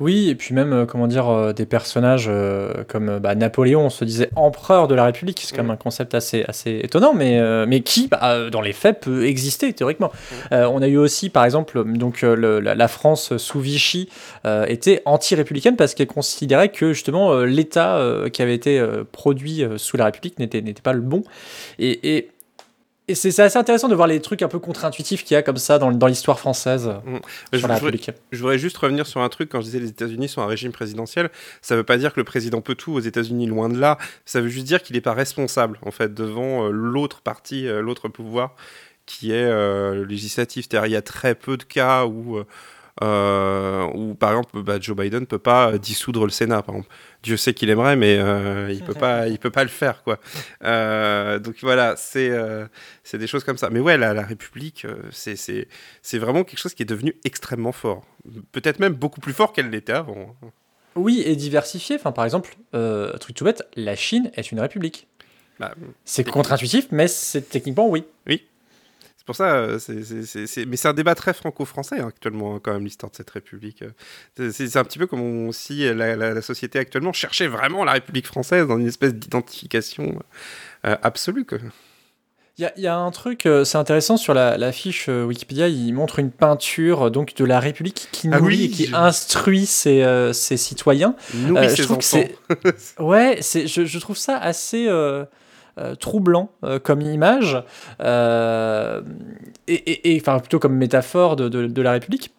Oui, 0.00 0.30
et 0.30 0.34
puis 0.34 0.54
même, 0.54 0.72
euh, 0.72 0.86
comment 0.86 1.06
dire, 1.06 1.28
euh, 1.28 1.52
des 1.52 1.66
personnages 1.66 2.24
euh, 2.28 2.84
comme 2.88 3.18
bah, 3.18 3.34
Napoléon, 3.34 3.84
on 3.86 3.90
se 3.90 4.04
disait 4.06 4.30
empereur 4.34 4.88
de 4.88 4.94
la 4.94 5.04
République, 5.04 5.40
c'est 5.44 5.54
quand 5.54 5.62
même 5.62 5.70
un 5.70 5.76
concept 5.76 6.14
assez, 6.14 6.42
assez 6.48 6.80
étonnant, 6.82 7.12
mais, 7.12 7.38
mais 7.66 7.82
qui, 7.82 8.08
bah, 8.08 8.48
dans 8.50 8.62
les 8.62 8.72
faits, 8.72 9.00
peut 9.00 9.26
exister 9.26 9.72
théoriquement. 9.74 10.10
Euh, 10.52 10.64
on 10.72 10.80
a 10.80 10.88
eu 10.88 10.96
aussi, 10.96 11.28
par 11.28 11.44
exemple, 11.44 11.84
donc, 11.98 12.22
le- 12.22 12.60
la, 12.60 12.74
la 12.74 12.88
France 12.88 13.36
sous 13.36 13.60
Vichy 13.60 14.08
était 14.68 15.02
anti-républicaine 15.04 15.76
parce 15.76 15.94
qu'elle 15.94 16.06
considérait 16.06 16.70
que 16.70 16.92
justement 16.92 17.40
l'État 17.40 18.00
qui 18.32 18.40
avait 18.42 18.54
été 18.54 18.82
produit 19.12 19.64
sous 19.76 19.96
la 19.96 20.06
République 20.06 20.38
n'était 20.38 20.62
n'était 20.62 20.82
pas 20.82 20.92
le 20.92 21.00
bon. 21.00 21.22
Et, 21.78 22.16
et, 22.16 22.30
et 23.10 23.14
c'est 23.14 23.38
assez 23.42 23.58
intéressant 23.58 23.88
de 23.88 23.94
voir 23.94 24.06
les 24.08 24.20
trucs 24.20 24.42
un 24.42 24.48
peu 24.48 24.58
contre-intuitifs 24.58 25.24
qu'il 25.24 25.34
y 25.34 25.38
a 25.38 25.42
comme 25.42 25.56
ça 25.56 25.78
dans, 25.78 25.90
dans 25.90 26.06
l'histoire 26.06 26.38
française 26.38 26.90
Je, 27.52 27.58
sur 27.58 27.68
la 27.68 27.74
je 27.76 27.80
voudrais- 27.80 27.90
République. 27.90 28.10
je 28.32 28.38
voudrais 28.40 28.58
juste 28.58 28.76
revenir 28.78 29.06
sur 29.06 29.20
un 29.20 29.28
truc 29.28 29.48
quand 29.50 29.60
je 29.60 29.66
disais 29.66 29.80
les 29.80 29.88
États-Unis 29.88 30.28
sont 30.28 30.42
un 30.42 30.46
régime 30.46 30.72
présidentiel. 30.72 31.30
Ça 31.62 31.76
veut 31.76 31.84
pas 31.84 31.96
dire 31.96 32.12
que 32.14 32.20
le 32.20 32.24
président 32.24 32.60
peut 32.60 32.74
tout 32.74 32.92
aux 32.92 33.00
États-Unis, 33.00 33.46
loin 33.46 33.68
de 33.68 33.78
là. 33.78 33.98
Ça 34.24 34.40
veut 34.40 34.48
juste 34.48 34.66
dire 34.66 34.82
qu'il 34.82 34.94
n'est 34.96 35.00
pas 35.02 35.14
responsable 35.14 35.78
en 35.82 35.90
fait 35.90 36.14
devant 36.14 36.66
euh, 36.66 36.70
l'autre 36.70 37.20
partie, 37.20 37.66
euh, 37.66 37.80
l'autre 37.82 38.08
pouvoir 38.08 38.54
qui 39.06 39.32
est 39.32 39.42
euh, 39.44 39.94
le 39.94 40.04
législatif. 40.04 40.66
C'est-à-dire 40.70 40.86
il 40.86 40.92
y 40.92 40.96
a 40.96 41.02
très 41.02 41.34
peu 41.34 41.56
de 41.56 41.64
cas 41.64 42.06
où 42.06 42.38
où 43.00 44.14
par 44.14 44.30
exemple 44.30 44.62
bah, 44.62 44.78
Joe 44.80 44.96
Biden 44.96 45.26
peut 45.26 45.38
pas 45.38 45.72
euh, 45.72 45.78
dissoudre 45.78 46.24
le 46.24 46.30
Sénat 46.30 46.62
par 46.62 46.74
exemple. 46.76 46.94
Dieu 47.22 47.36
sait 47.36 47.54
qu'il 47.54 47.70
aimerait 47.70 47.96
mais 47.96 48.16
euh, 48.18 48.70
il 48.72 48.82
peut 48.82 48.94
pas 48.94 49.28
il 49.28 49.38
peut 49.38 49.50
pas 49.50 49.62
le 49.62 49.70
faire 49.70 50.02
quoi. 50.02 50.18
Euh, 50.64 51.38
donc 51.38 51.56
voilà 51.62 51.94
c'est 51.96 52.30
euh, 52.30 52.66
c'est 53.04 53.18
des 53.18 53.26
choses 53.26 53.44
comme 53.44 53.58
ça. 53.58 53.70
Mais 53.70 53.80
ouais 53.80 53.96
la, 53.96 54.14
la 54.14 54.22
République 54.22 54.84
euh, 54.84 54.96
c'est 55.10 55.36
c'est 55.36 55.68
c'est 56.02 56.18
vraiment 56.18 56.44
quelque 56.44 56.58
chose 56.58 56.74
qui 56.74 56.82
est 56.82 56.86
devenu 56.86 57.14
extrêmement 57.24 57.72
fort. 57.72 58.04
Peut-être 58.52 58.80
même 58.80 58.94
beaucoup 58.94 59.20
plus 59.20 59.32
fort 59.32 59.52
qu'elle 59.52 59.70
l'était 59.70 59.92
avant. 59.92 60.36
Oui, 60.96 61.22
et 61.24 61.36
diversifié. 61.36 61.96
Enfin, 61.96 62.10
par 62.10 62.24
exemple, 62.24 62.56
euh, 62.74 63.16
truc 63.18 63.36
tout 63.36 63.44
bête, 63.44 63.62
la 63.76 63.94
Chine 63.94 64.30
est 64.34 64.50
une 64.50 64.58
république. 64.60 65.06
Bah, 65.60 65.72
C'est 66.04 66.28
contre-intuitif, 66.28 66.88
mais 66.90 67.06
c'est 67.06 67.42
techniquement 67.48 67.88
oui. 67.88 68.04
C'est 69.20 69.26
pour 69.26 69.36
ça, 69.36 69.52
euh, 69.54 69.78
c'est, 69.78 70.02
c'est- 70.02 70.22
c'est- 70.24 70.46
c'est- 70.46 70.64
mais 70.64 70.76
c'est 70.78 70.88
un 70.88 70.94
débat 70.94 71.14
très 71.14 71.34
franco-français 71.34 72.00
hein, 72.00 72.08
actuellement, 72.08 72.58
quand 72.58 72.72
même, 72.72 72.84
l'histoire 72.84 73.10
de 73.12 73.16
cette 73.16 73.28
République. 73.28 73.82
euh. 74.38 74.50
C'est, 74.50 74.76
un 74.78 74.82
petit 74.84 74.98
peu 74.98 75.06
comme 75.06 75.20
on- 75.20 75.52
si 75.52 75.84
la, 75.92 76.16
la- 76.16 76.32
la 76.32 76.40
société 76.42 76.78
actuellement 76.78 77.12
cherchait 77.12 77.46
vraiment 77.46 77.84
la 77.84 77.92
République 77.92 78.26
française 78.26 78.66
dans 78.66 78.78
une 78.78 78.88
espèce 78.88 79.12
d'identification 79.14 80.18
euh, 80.86 80.96
absolue. 81.02 81.44
quoi. 81.44 81.58
Il 82.56 82.62
y, 82.62 82.64
a- 82.64 82.72
il 82.78 82.82
y 82.82 82.86
a 82.86 82.96
un 82.96 83.10
truc, 83.10 83.44
euh, 83.44 83.62
c'est 83.64 83.76
intéressant 83.76 84.16
sur 84.16 84.32
la, 84.32 84.56
la 84.56 84.72
fiche 84.72 85.10
euh, 85.10 85.24
Wikipédia, 85.26 85.68
il 85.68 85.92
montre 85.92 86.18
une 86.18 86.30
peinture 86.30 87.02
euh, 87.08 87.10
donc 87.10 87.34
de 87.34 87.44
la 87.44 87.60
République 87.60 88.08
qui 88.12 88.28
Ah 88.32 88.38
nourrit 88.40 88.56
oui, 88.56 88.64
et 88.64 88.70
qui 88.70 88.86
je- 88.86 88.94
instruit 88.94 89.66
ses, 89.66 90.30
ses 90.32 90.56
citoyens. 90.56 91.14
Nourrit 91.34 91.66
Euh, 91.66 91.68
je 91.68 91.74
ses 91.76 91.82
trouve 91.82 91.98
que 91.98 92.16
enfants. 92.16 92.28
c'est- 92.78 93.00
Ouais, 93.02 93.38
c'est, 93.42 93.66
je, 93.66 93.84
je 93.84 93.98
trouve 93.98 94.16
ça 94.16 94.38
assez 94.38 94.86
euh, 95.78 95.94
troublant 95.94 96.50
euh, 96.64 96.78
comme 96.78 97.00
image, 97.02 97.62
euh, 98.00 99.02
et, 99.68 99.74
et- 99.74 100.14
et- 100.16 100.20
enfin 100.20 100.38
plutôt 100.38 100.58
comme 100.58 100.74
métaphore 100.76 101.36
de, 101.36 101.48
de- 101.48 101.66
de 101.66 101.82
la 101.82 101.92
République. 101.92 102.32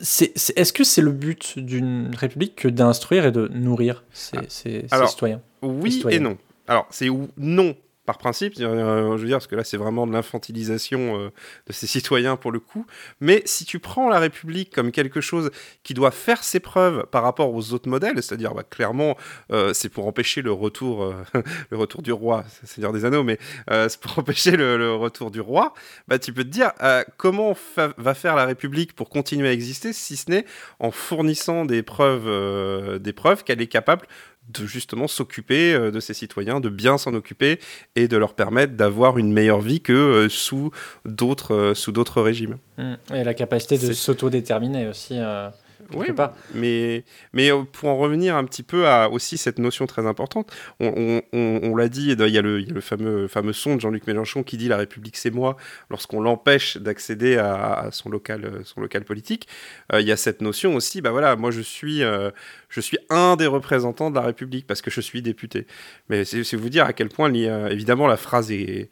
C'est, 0.00 0.30
c'est- 0.36 0.56
est-ce 0.56 0.72
que 0.72 0.84
c'est 0.84 1.02
le 1.02 1.10
but 1.10 1.58
d'une 1.58 2.14
République 2.16 2.54
que 2.54 2.68
d'instruire 2.68 3.26
et 3.26 3.32
de 3.32 3.48
nourrir 3.52 4.04
ses, 4.12 4.36
ses- 4.48 4.86
ses 4.86 4.86
Alors, 4.92 5.08
citoyens 5.08 5.40
Oui 5.62 5.90
et 6.16 6.20
non. 6.20 6.38
Alors, 6.68 6.86
c'est 6.90 7.08
non 7.36 7.74
par 8.08 8.16
principe, 8.16 8.54
euh, 8.58 9.18
je 9.18 9.20
veux 9.20 9.28
dire, 9.28 9.36
parce 9.36 9.46
que 9.46 9.54
là, 9.54 9.64
c'est 9.64 9.76
vraiment 9.76 10.06
de 10.06 10.12
l'infantilisation 10.14 11.20
euh, 11.20 11.28
de 11.66 11.74
ces 11.74 11.86
citoyens 11.86 12.36
pour 12.36 12.52
le 12.52 12.58
coup. 12.58 12.86
Mais 13.20 13.42
si 13.44 13.66
tu 13.66 13.80
prends 13.80 14.08
la 14.08 14.18
République 14.18 14.74
comme 14.74 14.92
quelque 14.92 15.20
chose 15.20 15.50
qui 15.82 15.92
doit 15.92 16.10
faire 16.10 16.42
ses 16.42 16.58
preuves 16.58 17.04
par 17.10 17.22
rapport 17.22 17.52
aux 17.52 17.74
autres 17.74 17.90
modèles, 17.90 18.22
c'est-à-dire 18.22 18.54
bah, 18.54 18.62
clairement, 18.62 19.18
euh, 19.52 19.74
c'est 19.74 19.90
pour 19.90 20.06
empêcher 20.06 20.40
le 20.40 20.52
retour, 20.52 21.02
euh, 21.02 21.12
le 21.70 21.76
retour 21.76 22.00
du 22.00 22.10
roi, 22.10 22.44
Seigneur 22.64 22.94
des 22.94 23.04
Anneaux, 23.04 23.24
mais 23.24 23.38
euh, 23.70 23.90
c'est 23.90 24.00
pour 24.00 24.18
empêcher 24.18 24.56
le, 24.56 24.94
retour 24.94 25.30
du 25.30 25.42
roi, 25.42 25.74
bah, 26.06 26.18
tu 26.18 26.32
peux 26.32 26.44
te 26.44 26.48
dire 26.48 26.72
euh, 26.82 27.04
comment 27.18 27.54
va 27.76 28.14
faire 28.14 28.36
la 28.36 28.46
République 28.46 28.94
pour 28.94 29.10
continuer 29.10 29.48
à 29.48 29.52
exister, 29.52 29.92
si 29.92 30.16
ce 30.16 30.30
n'est 30.30 30.46
en 30.78 30.90
fournissant 30.90 31.66
des 31.66 31.82
preuves, 31.82 32.26
euh, 32.26 32.98
des 32.98 33.12
preuves 33.12 33.44
qu'elle 33.44 33.60
est 33.60 33.66
capable 33.66 34.06
de 34.48 34.66
justement 34.66 35.06
s'occuper 35.08 35.74
euh, 35.74 35.90
de 35.90 36.00
ses 36.00 36.14
citoyens, 36.14 36.60
de 36.60 36.68
bien 36.68 36.98
s'en 36.98 37.14
occuper 37.14 37.58
et 37.96 38.08
de 38.08 38.16
leur 38.16 38.34
permettre 38.34 38.74
d'avoir 38.74 39.18
une 39.18 39.32
meilleure 39.32 39.60
vie 39.60 39.80
que 39.80 39.92
euh, 39.92 40.28
sous 40.28 40.70
d'autres 41.04 41.54
euh, 41.54 41.74
sous 41.74 41.92
d'autres 41.92 42.22
régimes. 42.22 42.58
Mm. 42.78 42.94
Et 43.14 43.24
la 43.24 43.34
capacité 43.34 43.78
de 43.78 43.92
s'autodéterminer 43.92 44.88
aussi. 44.88 45.18
euh, 45.18 45.50
Oui, 45.94 46.12
part. 46.12 46.34
mais, 46.54 47.04
mais 47.32 47.50
euh, 47.50 47.62
pour 47.64 47.88
en 47.88 47.96
revenir 47.96 48.36
un 48.36 48.44
petit 48.44 48.62
peu 48.62 48.86
à 48.88 49.08
aussi 49.10 49.38
cette 49.38 49.58
notion 49.58 49.86
très 49.86 50.06
importante, 50.06 50.52
on, 50.80 50.88
on- 50.96 51.22
on- 51.32 51.60
on 51.62 51.76
l'a 51.76 51.88
dit, 51.88 52.12
il 52.12 52.28
y 52.28 52.38
a 52.38 52.42
le, 52.42 52.60
il 52.60 52.68
y 52.68 52.70
a 52.70 52.74
le 52.74 52.80
fameux, 52.80 53.26
fameux 53.28 53.52
son 53.52 53.76
de 53.76 53.80
Jean-Luc 53.80 54.06
Mélenchon 54.06 54.42
qui 54.42 54.56
dit 54.56 54.68
La 54.68 54.76
République 54.76 55.16
c'est 55.16 55.30
moi, 55.30 55.56
lorsqu'on 55.90 56.20
l'empêche 56.20 56.76
d'accéder 56.76 57.36
à, 57.38 57.72
à 57.74 57.90
son, 57.90 58.10
local, 58.10 58.60
son 58.64 58.80
local 58.80 59.04
politique, 59.04 59.48
euh, 59.92 60.00
il 60.00 60.06
y 60.06 60.12
a 60.12 60.16
cette 60.16 60.42
notion 60.42 60.74
aussi, 60.74 61.00
bah 61.00 61.10
voilà, 61.10 61.36
moi 61.36 61.50
je 61.50 61.60
suis, 61.60 62.02
euh, 62.02 62.30
je 62.68 62.80
suis 62.80 62.98
un 63.10 63.36
des 63.36 63.46
représentants 63.46 64.10
de 64.10 64.16
la 64.16 64.22
République 64.22 64.66
parce 64.66 64.82
que 64.82 64.90
je 64.90 65.00
suis 65.00 65.22
député. 65.22 65.66
Mais 66.08 66.24
c'est 66.24 66.56
vous 66.56 66.68
dire 66.68 66.84
à 66.84 66.92
quel 66.92 67.08
point, 67.08 67.32
évidemment, 67.32 68.06
la 68.06 68.16
phrase 68.16 68.50
est 68.52 68.90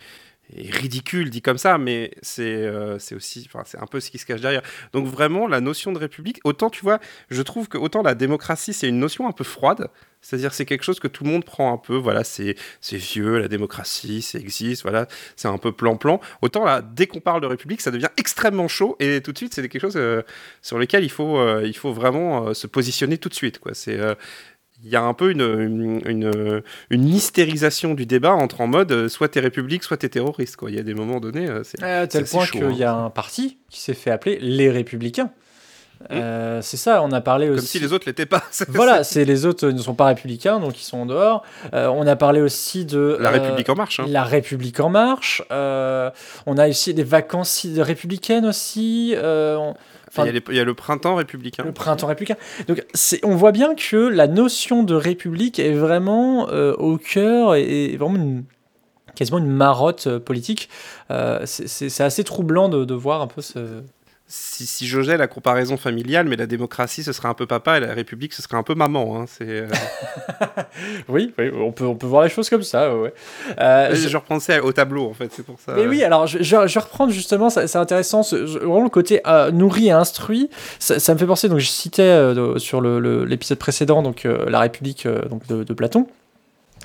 est 0.54 0.74
ridicule 0.74 1.30
dit 1.30 1.42
comme 1.42 1.58
ça, 1.58 1.78
mais 1.78 2.12
c'est 2.22 2.54
euh, 2.54 2.98
aussi, 3.12 3.48
enfin, 3.52 3.64
c'est 3.66 3.78
un 3.78 3.86
peu 3.86 4.00
ce 4.00 4.10
qui 4.10 4.18
se 4.18 4.26
cache 4.26 4.40
derrière. 4.40 4.62
Donc 4.92 5.06
vraiment, 5.06 5.46
la 5.46 5.60
notion 5.60 5.92
de 5.92 5.98
république, 5.98 6.40
autant 6.44 6.70
tu 6.70 6.82
vois, 6.82 7.00
je 7.30 7.42
trouve 7.42 7.68
que 7.68 7.78
autant 7.78 8.02
la 8.02 8.14
démocratie, 8.14 8.72
c'est 8.72 8.88
une 8.88 8.98
notion 8.98 9.28
un 9.28 9.32
peu 9.32 9.44
froide, 9.44 9.88
c'est-à-dire 10.26 10.52
c'est 10.52 10.64
quelque 10.64 10.82
chose 10.82 10.98
que 10.98 11.08
tout 11.08 11.22
le 11.22 11.30
monde 11.30 11.44
prend 11.44 11.72
un 11.72 11.78
peu, 11.78 11.96
voilà, 11.96 12.24
c'est 12.24 12.56
vieux, 12.90 13.38
la 13.38 13.48
démocratie, 13.48 14.22
ça 14.22 14.38
existe, 14.38 14.82
voilà, 14.82 15.06
c'est 15.36 15.48
un 15.48 15.58
peu 15.58 15.70
plan-plan. 15.70 16.20
Autant 16.42 16.64
là, 16.64 16.82
dès 16.82 17.06
qu'on 17.06 17.20
parle 17.20 17.40
de 17.40 17.46
république, 17.46 17.80
ça 17.80 17.92
devient 17.92 18.08
extrêmement 18.16 18.68
chaud 18.68 18.96
et 18.98 19.20
tout 19.20 19.32
de 19.32 19.38
suite, 19.38 19.54
c'est 19.54 19.62
quelque 19.68 19.80
chose 19.80 19.96
euh, 19.96 20.22
sur 20.62 20.78
lequel 20.78 21.04
il 21.04 21.10
faut, 21.10 21.38
euh, 21.38 21.62
il 21.64 21.76
faut 21.76 21.92
vraiment 21.92 22.48
euh, 22.48 22.54
se 22.54 22.66
positionner 22.66 23.18
tout 23.18 23.28
de 23.28 23.34
suite, 23.34 23.60
quoi. 23.60 23.72
C'est 23.74 23.98
il 24.84 24.90
y 24.90 24.96
a 24.96 25.02
un 25.02 25.14
peu 25.14 25.30
une, 25.30 25.40
une, 25.40 26.02
une, 26.06 26.62
une 26.90 27.08
hystérisation 27.08 27.94
du 27.94 28.06
débat 28.06 28.32
entre 28.32 28.60
en 28.60 28.66
mode 28.66 28.92
euh, 28.92 29.08
soit 29.08 29.28
t'es 29.28 29.40
république, 29.40 29.82
soit 29.82 29.96
t'es 29.96 30.08
terroriste. 30.08 30.56
Quoi. 30.56 30.70
Il 30.70 30.76
y 30.76 30.80
a 30.80 30.82
des 30.82 30.94
moments 30.94 31.18
donnés, 31.20 31.48
euh, 31.48 31.62
c'est 31.64 31.82
À 31.82 32.06
tel 32.06 32.26
c'est 32.26 32.36
point 32.36 32.46
qu'il 32.46 32.62
hein. 32.64 32.72
y 32.72 32.84
a 32.84 32.94
un 32.94 33.10
parti 33.10 33.58
qui 33.70 33.80
s'est 33.80 33.94
fait 33.94 34.10
appeler 34.10 34.38
les 34.40 34.70
Républicains. 34.70 35.30
Euh, 36.12 36.60
c'est 36.60 36.76
ça, 36.76 37.02
on 37.02 37.10
a 37.12 37.22
parlé 37.22 37.46
comme 37.46 37.56
aussi. 37.56 37.66
si 37.66 37.78
les 37.78 37.94
autres 37.94 38.04
l'étaient 38.06 38.26
pas. 38.26 38.42
Voilà, 38.68 39.02
c'est 39.02 39.24
les 39.24 39.46
autres 39.46 39.66
ne 39.68 39.78
sont 39.78 39.94
pas 39.94 40.04
républicains, 40.04 40.60
donc 40.60 40.78
ils 40.78 40.84
sont 40.84 40.98
en 40.98 41.06
dehors. 41.06 41.42
Euh, 41.72 41.86
on 41.88 42.06
a 42.06 42.16
parlé 42.16 42.42
aussi 42.42 42.84
de 42.84 43.16
La 43.18 43.30
euh, 43.30 43.32
République 43.32 43.68
en 43.70 43.74
marche. 43.76 44.00
hein. 44.00 44.04
La 44.06 44.22
République 44.22 44.78
en 44.78 44.90
marche. 44.90 45.42
Euh, 45.50 46.10
on 46.44 46.58
a 46.58 46.68
aussi 46.68 46.92
des 46.92 47.02
vacances 47.02 47.66
républicaines 47.78 48.44
aussi. 48.44 49.14
Euh, 49.16 49.56
on- 49.56 49.74
enfin, 50.18 50.24
il, 50.24 50.26
y 50.26 50.30
a 50.30 50.32
les- 50.32 50.44
il 50.50 50.56
y 50.56 50.60
a 50.60 50.64
le 50.64 50.74
printemps 50.74 51.14
républicain. 51.16 51.62
le 51.64 51.72
printemps 51.72 52.06
républicain. 52.06 52.36
Donc, 52.68 52.84
on 53.22 53.36
voit 53.36 53.52
bien 53.52 53.74
que 53.74 53.96
la 53.96 54.26
notion 54.26 54.82
de 54.82 54.94
république 54.94 55.58
est 55.58 55.72
vraiment 55.72 56.48
euh, 56.50 56.74
au 56.74 56.98
cœur 56.98 57.54
et, 57.54 57.92
et 57.92 57.96
vraiment 57.96 58.16
une- 58.16 58.44
quasiment 59.14 59.38
une 59.38 59.46
marotte 59.50 60.06
euh, 60.08 60.18
politique. 60.20 60.68
Euh, 61.10 61.40
c'est 61.46 62.00
assez 62.02 62.24
troublant 62.24 62.68
de, 62.68 62.84
de 62.84 62.94
voir 62.94 63.22
un 63.22 63.26
peu 63.26 63.40
ce. 63.40 63.82
Si, 64.28 64.66
si 64.66 64.88
j'osais 64.88 65.16
la 65.16 65.28
comparaison 65.28 65.76
familiale, 65.76 66.26
mais 66.26 66.34
la 66.34 66.46
démocratie, 66.46 67.04
ce 67.04 67.12
serait 67.12 67.28
un 67.28 67.34
peu 67.34 67.46
papa 67.46 67.76
et 67.76 67.80
la 67.80 67.94
République, 67.94 68.32
ce 68.34 68.42
serait 68.42 68.56
un 68.56 68.64
peu 68.64 68.74
maman. 68.74 69.20
hein. 69.22 69.24
Euh, 69.42 69.68
Oui, 71.08 71.32
oui, 71.38 71.50
on 71.54 71.72
peut, 71.72 71.84
on 71.86 71.94
peut 71.94 72.06
voir 72.06 72.24
les 72.24 72.28
choses 72.28 72.50
comme 72.50 72.62
ça. 72.62 72.94
ouais. 72.96 73.12
Euh, 73.60 73.94
je- 73.94 74.08
je 74.08 74.16
repensais 74.16 74.58
au 74.60 74.72
tableau, 74.72 75.08
en 75.08 75.14
fait, 75.14 75.30
c'est 75.32 75.44
pour 75.44 75.58
ça. 75.60 75.74
Mais 75.76 75.86
oui, 75.86 76.02
alors 76.02 76.26
je, 76.26 76.42
je, 76.42 76.78
reprendre 76.78 77.12
justement, 77.12 77.50
c'est 77.50 77.76
intéressant, 77.76 78.22
ce- 78.22 78.36
vraiment 78.36 78.82
le 78.82 78.88
côté 78.90 79.20
euh, 79.26 79.50
nourri 79.52 79.88
et 79.88 79.92
instruit, 79.92 80.50
ça, 80.78 80.98
ça 80.98 81.14
me 81.14 81.18
fait 81.18 81.26
penser, 81.26 81.48
donc 81.48 81.58
je 81.58 81.68
citais 81.68 82.32
sur 82.58 82.80
le- 82.80 82.98
le- 82.98 83.24
l'épisode 83.24 83.58
précédent, 83.58 84.02
donc 84.02 84.24
la 84.24 84.60
République 84.60 85.06
donc, 85.30 85.46
de, 85.46 85.62
de 85.64 85.72
Platon, 85.74 86.06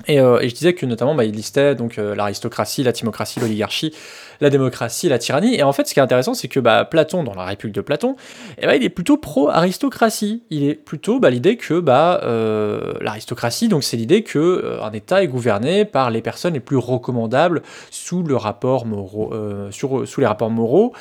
et, 0.08 0.18
euh, 0.18 0.40
et 0.40 0.48
je 0.48 0.54
disais 0.54 0.72
que 0.72 0.86
notamment 0.86 1.14
bah, 1.14 1.24
il 1.24 1.34
listait 1.34 1.74
donc 1.74 1.98
euh, 1.98 2.14
l'aristocratie, 2.14 2.82
la 2.82 2.92
timocratie, 2.92 3.40
l'oligarchie, 3.40 3.94
la 4.40 4.50
démocratie, 4.50 5.08
la 5.08 5.18
tyrannie, 5.18 5.54
et 5.54 5.62
en 5.62 5.72
fait 5.72 5.86
ce 5.86 5.94
qui 5.94 6.00
est 6.00 6.02
intéressant 6.02 6.34
c'est 6.34 6.48
que 6.48 6.60
bah, 6.60 6.84
Platon, 6.84 7.22
dans 7.22 7.34
la 7.34 7.44
République 7.44 7.74
de 7.74 7.82
Platon, 7.82 8.16
eh 8.58 8.66
ben, 8.66 8.74
il 8.74 8.82
est 8.82 8.88
plutôt 8.88 9.16
pro-aristocratie, 9.16 10.42
il 10.50 10.64
est 10.64 10.74
plutôt 10.74 11.20
bah, 11.20 11.30
l'idée 11.30 11.56
que 11.56 11.82
euh, 11.86 12.94
l'aristocratie, 13.00 13.68
donc 13.68 13.84
c'est 13.84 13.96
l'idée 13.96 14.22
que 14.22 14.78
un 14.82 14.92
État 14.92 15.22
est 15.22 15.28
gouverné 15.28 15.84
par 15.84 16.10
les 16.10 16.22
personnes 16.22 16.54
les 16.54 16.60
plus 16.60 16.78
recommandables 16.78 17.62
sous 17.90 18.12
sous 18.12 18.26
les 18.26 18.36
rapports 18.36 18.86
moraux, 18.86 20.92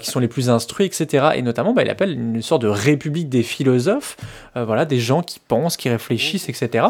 qui 0.00 0.10
sont 0.10 0.20
les 0.20 0.28
plus 0.28 0.50
instruits, 0.50 0.86
etc. 0.86 1.30
Et 1.34 1.42
notamment, 1.42 1.74
il 1.76 1.90
appelle 1.90 2.12
une 2.12 2.42
sorte 2.42 2.62
de 2.62 2.68
république 2.68 3.28
des 3.28 3.42
philosophes, 3.42 4.16
voilà, 4.54 4.84
des 4.84 5.00
gens 5.00 5.22
qui 5.22 5.40
pensent, 5.40 5.76
qui 5.76 5.88
réfléchissent, 5.88 6.48
etc. 6.48 6.86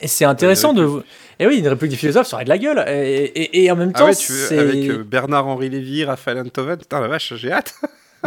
Et 0.00 0.08
c'est 0.08 0.24
intéressant 0.24 0.72
de. 0.72 1.02
Et 1.38 1.46
oui, 1.46 1.58
une 1.58 1.68
république 1.68 1.90
des 1.92 1.96
philosophes, 1.96 2.26
ça 2.28 2.36
aurait 2.36 2.44
de 2.44 2.48
la 2.50 2.58
gueule. 2.58 2.84
Et, 2.86 3.24
et- 3.24 3.64
et 3.64 3.70
en 3.70 3.76
même 3.76 3.92
Ah 3.94 3.98
temps, 4.00 4.06
ouais, 4.06 4.14
tu 4.14 4.32
veux, 4.32 4.58
avec 4.58 4.88
euh, 4.90 5.02
Bernard-Henri 5.04 5.68
Lévy, 5.70 6.04
Raphaël 6.04 6.38
Enthoven, 6.38 6.76
putain 6.78 7.00
la 7.00 7.08
vache, 7.08 7.34
j'ai 7.34 7.50
hâte. 7.52 7.74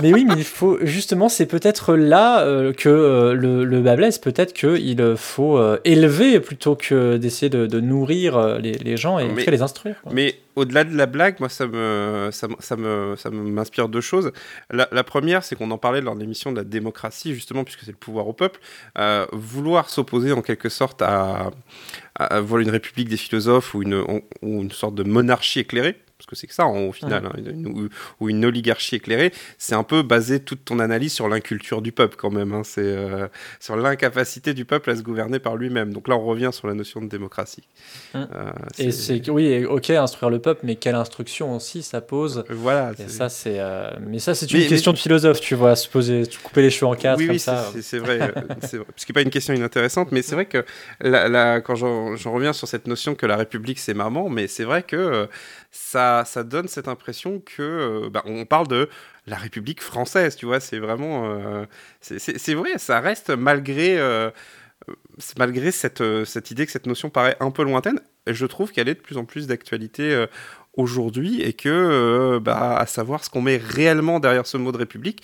Mais 0.02 0.12
oui, 0.12 0.26
mais 0.28 0.34
il 0.38 0.44
faut 0.44 0.80
justement, 0.82 1.30
c'est 1.30 1.46
peut-être 1.46 1.96
là 1.96 2.42
euh, 2.44 2.74
que 2.74 2.90
euh, 2.90 3.34
le, 3.34 3.64
le 3.64 3.82
bas 3.82 3.96
blesse. 3.96 4.18
Peut-être 4.18 4.52
qu'il 4.54 5.00
euh, 5.02 5.16
faut 5.16 5.58
euh, 5.58 5.78
élever 5.86 6.40
plutôt 6.40 6.76
que 6.76 7.18
d'essayer 7.18 7.50
de, 7.50 7.68
de 7.68 7.80
nourrir 7.80 8.58
les, 8.60 8.72
les 8.74 8.98
gens 8.98 9.20
et 9.20 9.28
Mais- 9.28 9.46
les 9.46 9.62
instruire. 9.62 9.96
quoi. 10.02 10.12
Mais 10.12 10.40
au-delà 10.56 10.84
de 10.84 10.96
la 10.96 11.06
blague, 11.06 11.40
moi, 11.40 11.50
ça 11.50 11.68
me, 11.68 12.30
ça, 12.32 12.48
ça 12.60 12.76
me, 12.76 13.16
ça 13.18 13.30
m'inspire 13.30 13.88
deux 13.88 14.02
choses. 14.02 14.32
La, 14.72 14.88
la 14.92 15.04
première, 15.04 15.44
c'est 15.44 15.56
qu'on 15.56 15.70
en 15.72 15.78
parlait 15.78 16.02
lors 16.02 16.16
de 16.16 16.22
l'émission 16.22 16.52
de 16.52 16.58
la 16.58 16.64
démocratie, 16.64 17.34
justement, 17.36 17.64
puisque 17.64 17.82
c'est 17.82 17.92
le 17.92 17.98
pouvoir 17.98 18.28
au 18.28 18.34
peuple. 18.34 18.60
Vouloir 19.32 19.90
s'opposer 19.90 20.32
en 20.32 20.42
quelque 20.42 20.70
sorte 20.70 21.02
à, 21.02 21.52
à, 22.16 22.26
à, 22.38 22.42
voilà, 22.42 22.64
une 22.66 22.72
république 22.72 23.10
des 23.10 23.18
philosophes 23.18 23.74
ou 23.74 23.82
une, 23.84 23.96
ou 24.42 24.62
une 24.62 24.72
sorte 24.72 24.96
de 24.96 25.04
monarchie 25.04 25.60
éclairée, 25.60 25.98
parce 26.24 26.30
que 26.30 26.36
c'est 26.38 26.48
que 26.48 26.54
ça, 26.54 26.66
en- 26.66 26.86
au 26.88 26.94
final, 26.94 27.26
hein, 27.26 27.34
une- 27.38 27.68
ou, 27.68 27.90
ou 28.22 28.30
une 28.30 28.46
oligarchie 28.46 28.96
éclairée, 28.96 29.34
c'est 29.58 29.76
un 29.76 29.84
peu 29.84 30.04
baser 30.04 30.40
toute 30.40 30.64
ton 30.64 30.80
analyse 30.80 31.12
sur 31.12 31.28
l'inculture 31.28 31.82
du 31.82 31.92
peuple, 31.92 32.16
quand 32.18 32.30
même. 32.32 32.54
hein. 32.54 32.62
c'est 32.64 32.82
euh, 32.82 33.28
sur 33.60 33.76
l'incapacité 33.76 34.54
du 34.54 34.64
peuple 34.64 34.90
à 34.92 34.96
se 34.96 35.02
gouverner 35.02 35.40
par 35.40 35.58
lui-même. 35.58 35.92
Donc 35.94 36.08
là, 36.08 36.16
on 36.16 36.24
revient 36.26 36.50
sur 36.54 36.68
la 36.68 36.74
notion 36.74 37.02
de 37.02 37.08
démocratie. 37.08 37.64
Hum. 38.14 38.28
Euh, 38.34 38.52
Et 38.80 38.92
c'est 38.92 39.30
oui, 39.30 39.66
ok, 39.66 39.90
instruire 39.90 40.30
le 40.30 40.40
peuple, 40.40 40.62
mais 40.64 40.76
quelle 40.76 40.96
instruction 40.96 41.56
aussi 41.56 41.84
ça 41.84 42.00
pose? 42.02 42.46
Voilà. 42.50 42.92
Et 42.94 42.96
c'est- 43.04 43.10
ça, 43.10 43.28
c'est. 43.30 43.60
euh, 43.60 43.90
Mais 44.00 44.20
ça, 44.20 44.34
c'est 44.34 44.50
une 44.52 44.60
Mais- 44.60 44.68
question 44.68 44.94
de 44.94 44.98
philosophe, 44.98 45.42
tu 45.42 45.56
vois, 45.56 45.76
se 45.76 45.90
poser, 45.90 46.24
se 46.26 46.38
couper 46.40 46.62
les 46.62 46.70
cheveux 46.70 46.88
en 46.88 46.96
quatre 46.96 47.18
oui, 47.20 47.26
comme 47.26 47.34
oui, 47.34 47.40
ça. 47.40 47.70
c'est- 47.82 48.00
vrai, 48.00 48.20
euh, 48.22 48.32
c'est 48.62 48.78
vrai. 48.78 48.86
Ce 48.96 49.06
qui 49.06 49.12
n'est 49.12 49.14
pas 49.14 49.22
une 49.22 49.30
question 49.30 49.54
inintéressante, 49.54 50.12
mais 50.12 50.22
c'est 50.22 50.36
vrai 50.36 50.46
que 50.46 50.64
la- 51.02 51.28
la- 51.28 51.60
quand 51.62 51.76
j'en 51.76 52.16
j'en 52.16 52.32
reviens 52.34 52.54
sur 52.54 52.68
cette 52.68 52.88
notion 52.88 53.16
que 53.16 53.26
la 53.26 53.36
République 53.36 53.80
c'est 53.80 53.94
maman, 53.94 54.30
mais 54.30 54.48
c'est 54.48 54.64
vrai 54.64 54.84
que 54.84 54.96
euh, 54.96 55.26
ça, 56.26 56.44
donne 56.44 56.68
cette 56.68 56.88
impression 56.88 57.40
que 57.40 57.62
euh, 57.62 58.10
bah, 58.10 58.22
on 58.26 58.46
parle 58.46 58.68
de 58.68 58.90
la 59.28 59.38
République 59.38 59.82
française, 59.82 60.36
tu 60.36 60.46
vois, 60.46 60.60
c'est 60.60 60.80
vraiment, 60.80 61.26
euh, 61.40 61.66
c'est- 62.02 62.54
vrai, 62.54 62.78
ça 62.78 63.00
reste 63.00 63.30
malgré, 63.30 63.98
euh, 64.00 64.30
malgré 65.38 65.72
cette, 65.72 66.04
cette 66.26 66.52
idée 66.52 66.66
que 66.66 66.72
cette 66.72 66.88
notion 66.88 67.10
paraît 67.10 67.38
un 67.40 67.52
peu 67.52 67.64
lointaine, 67.64 68.00
je 68.28 68.46
trouve 68.46 68.72
qu'elle 68.72 68.90
est 68.90 68.96
de 68.96 69.00
plus 69.02 69.18
en 69.18 69.26
plus 69.26 69.48
d'actualité. 69.48 70.26
aujourd'hui 70.76 71.42
et 71.42 71.54
que 71.54 72.40
bah, 72.40 72.78
à 72.78 72.88
savoir 72.88 73.24
ce 73.24 73.30
qu'on 73.30 73.42
met 73.42 73.58
réellement 73.58 74.20
derrière 74.20 74.48
ce 74.48 74.58
mot 74.58 74.72
de 74.72 74.78
république 74.78 75.22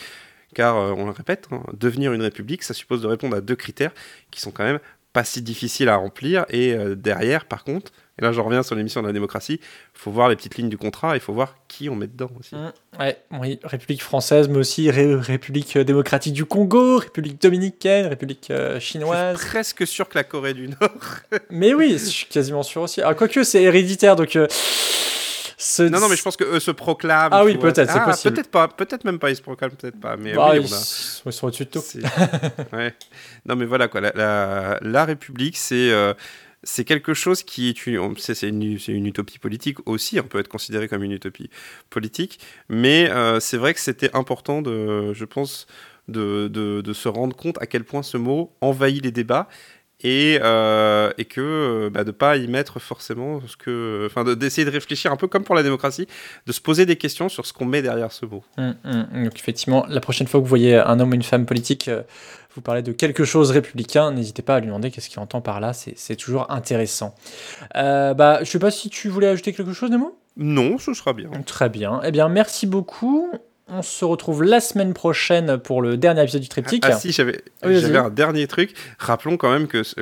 car 0.55 0.75
on 0.97 1.05
le 1.05 1.11
répète, 1.11 1.47
hein, 1.51 1.63
devenir 1.73 2.13
une 2.13 2.21
république, 2.21 2.63
ça 2.63 2.73
suppose 2.75 3.01
de 3.01 3.07
répondre 3.07 3.35
à 3.37 3.41
deux 3.41 3.55
critères 3.55 3.91
qui 4.31 4.41
sont 4.41 4.51
quand 4.51 4.63
même 4.63 4.79
pas 5.13 5.23
si 5.23 5.41
difficile 5.41 5.89
à 5.89 5.95
remplir. 5.95 6.45
Et 6.49 6.75
derrière, 6.95 7.45
par 7.45 7.63
contre, 7.63 7.91
et 8.19 8.23
là 8.23 8.31
je 8.31 8.41
reviens 8.41 8.61
sur 8.63 8.75
l'émission 8.75 9.01
de 9.01 9.07
la 9.07 9.13
démocratie, 9.13 9.59
il 9.61 9.99
faut 9.99 10.11
voir 10.11 10.29
les 10.29 10.35
petites 10.35 10.55
lignes 10.57 10.69
du 10.69 10.77
contrat, 10.77 11.15
il 11.15 11.19
faut 11.21 11.33
voir 11.33 11.55
qui 11.67 11.89
on 11.89 11.95
met 11.95 12.07
dedans 12.07 12.29
aussi. 12.39 12.53
Mm, 12.55 12.71
ouais, 12.99 13.17
oui, 13.39 13.59
République 13.63 14.03
française, 14.03 14.47
mais 14.49 14.57
aussi 14.57 14.91
Ré- 14.91 15.15
République 15.15 15.77
démocratique 15.77 16.33
du 16.33 16.45
Congo, 16.45 16.97
République 16.99 17.41
dominicaine, 17.41 18.07
République 18.07 18.51
euh, 18.51 18.75
Je 18.75 18.79
suis 18.79 18.91
chinoise. 18.93 19.37
presque 19.37 19.87
sûr 19.87 20.07
que 20.09 20.17
la 20.17 20.23
Corée 20.23 20.53
du 20.53 20.67
Nord. 20.67 20.91
Mais 21.49 21.73
oui, 21.73 21.93
je 21.93 22.05
suis 22.05 22.25
quasiment 22.27 22.63
sûr 22.63 22.81
aussi. 22.81 23.01
Ah, 23.01 23.13
quoique, 23.13 23.43
c'est 23.43 23.63
héréditaire, 23.63 24.15
donc. 24.15 24.35
euh, 24.35 24.47
non, 25.79 25.99
non, 25.99 26.07
mais 26.07 26.15
je 26.15 26.23
pense 26.23 26.37
qu'eux 26.37 26.59
se 26.61 26.71
proclament. 26.71 27.31
Ah 27.33 27.43
oui, 27.43 27.57
peut-être, 27.57 27.91
c'est 27.91 27.99
Ah, 27.99 28.05
possible. 28.05 28.33
Peut-être 28.35 28.49
pas, 28.49 28.67
peut-être 28.69 29.03
même 29.03 29.19
pas, 29.19 29.29
ils 29.29 29.35
se 29.35 29.41
proclament, 29.41 29.71
peut-être 29.71 29.99
pas. 29.99 30.15
Mais 30.15 30.33
Bah, 30.33 30.51
oui, 30.53 30.59
ils, 30.63 30.73
on 30.73 30.75
a- 30.75 31.21
ils 31.25 31.33
sont 31.33 31.47
au-dessus 31.47 31.65
de 31.65 31.69
tout. 31.69 31.83
Ouais. 32.73 32.93
Non, 33.45 33.55
mais 33.57 33.65
voilà, 33.65 33.87
quoi. 33.89 33.99
La, 33.99 34.11
la- 34.15 34.79
la 34.81 35.05
République, 35.05 35.57
c'est. 35.57 35.91
euh, 35.91 36.13
c'est 36.63 36.85
quelque 36.85 37.13
chose 37.13 37.43
qui 37.43 37.69
est 37.69 37.87
une, 37.87 39.05
utopie 39.05 39.39
politique 39.39 39.77
aussi, 39.87 40.19
on 40.19 40.23
peut 40.23 40.39
être 40.39 40.47
considéré 40.47 40.87
comme 40.87 41.03
une 41.03 41.11
utopie 41.11 41.49
politique, 41.89 42.39
mais 42.67 43.09
euh, 43.09 43.39
c'est 43.39 43.57
vrai 43.57 43.73
que 43.73 43.79
c'était 43.79 44.15
important, 44.15 44.61
de, 44.61 45.13
je 45.13 45.25
pense, 45.25 45.67
de 46.07 46.91
se 46.93 47.07
rendre 47.07 47.35
compte 47.35 47.61
à 47.61 47.67
quel 47.67 47.83
point 47.83 48.03
ce 48.03 48.17
mot 48.17 48.51
envahit 48.61 49.03
les 49.03 49.11
débats 49.11 49.47
et, 50.01 50.39
euh, 50.41 51.11
et 51.17 51.25
que 51.25 51.41
euh, 51.41 51.89
bah, 51.89 52.03
de 52.03 52.11
pas 52.11 52.37
y 52.37 52.47
mettre 52.47 52.79
forcément 52.79 53.41
ce 53.47 53.57
que, 53.57 54.03
enfin, 54.05 54.23
de- 54.23 54.33
d'essayer 54.33 54.65
de 54.65 54.71
réfléchir 54.71 55.11
un 55.11 55.17
peu 55.17 55.27
comme 55.27 55.43
pour 55.43 55.55
la 55.55 55.63
démocratie, 55.63 56.07
de 56.45 56.51
se 56.51 56.61
poser 56.61 56.85
des 56.85 56.95
questions 56.95 57.29
sur 57.29 57.45
ce 57.45 57.53
qu'on 57.53 57.65
met 57.65 57.81
derrière 57.81 58.11
ce 58.11 58.25
mot. 58.25 58.43
Hum, 58.57 58.75
hum. 58.85 59.23
Donc 59.25 59.35
effectivement, 59.37 59.85
la 59.89 59.99
prochaine 59.99 60.27
fois 60.27 60.39
que 60.39 60.43
vous 60.43 60.49
voyez 60.49 60.75
un 60.75 60.99
homme 60.99 61.11
ou 61.11 61.15
une 61.15 61.23
femme 61.23 61.45
politique 61.45 61.87
euh, 61.87 62.03
vous 62.55 62.61
parler 62.61 62.81
de 62.81 62.91
quelque 62.91 63.25
chose 63.25 63.51
républicain, 63.51 64.11
n'hésitez 64.11 64.41
pas 64.41 64.55
à 64.55 64.59
lui 64.59 64.67
demander 64.67 64.89
qu'est-ce 64.89 65.09
qu'il 65.09 65.19
entend 65.19 65.41
par 65.41 65.59
là, 65.59 65.73
c'est 65.73 65.93
c'est 65.97 66.15
toujours 66.15 66.49
intéressant. 66.51 67.13
Euh, 67.75 68.13
bah, 68.13 68.39
je 68.43 68.49
sais 68.49 68.59
pas 68.59 68.71
si 68.71 68.89
tu 68.89 69.09
voulais 69.09 69.27
ajouter 69.27 69.53
quelque 69.53 69.73
chose, 69.73 69.91
Nemo? 69.91 70.17
Non, 70.37 70.77
ce 70.77 70.93
sera 70.93 71.13
bien. 71.13 71.29
Très 71.45 71.69
bien. 71.69 71.99
Eh 72.03 72.11
bien, 72.11 72.29
merci 72.29 72.65
beaucoup. 72.65 73.29
On 73.71 73.81
se 73.81 74.03
retrouve 74.03 74.43
la 74.43 74.59
semaine 74.59 74.93
prochaine 74.93 75.57
pour 75.57 75.81
le 75.81 75.97
dernier 75.97 76.23
épisode 76.23 76.41
du 76.41 76.49
triptyque. 76.49 76.83
Ah 76.85 76.93
si, 76.93 77.11
j'avais 77.11 77.43
Oui, 77.63 77.79
j'avais 77.79 77.97
un 77.97 78.09
dernier 78.09 78.47
truc. 78.47 78.73
Rappelons 78.97 79.37
quand 79.37 79.51
même 79.51 79.67
que 79.67 79.83
c'est 79.83 79.95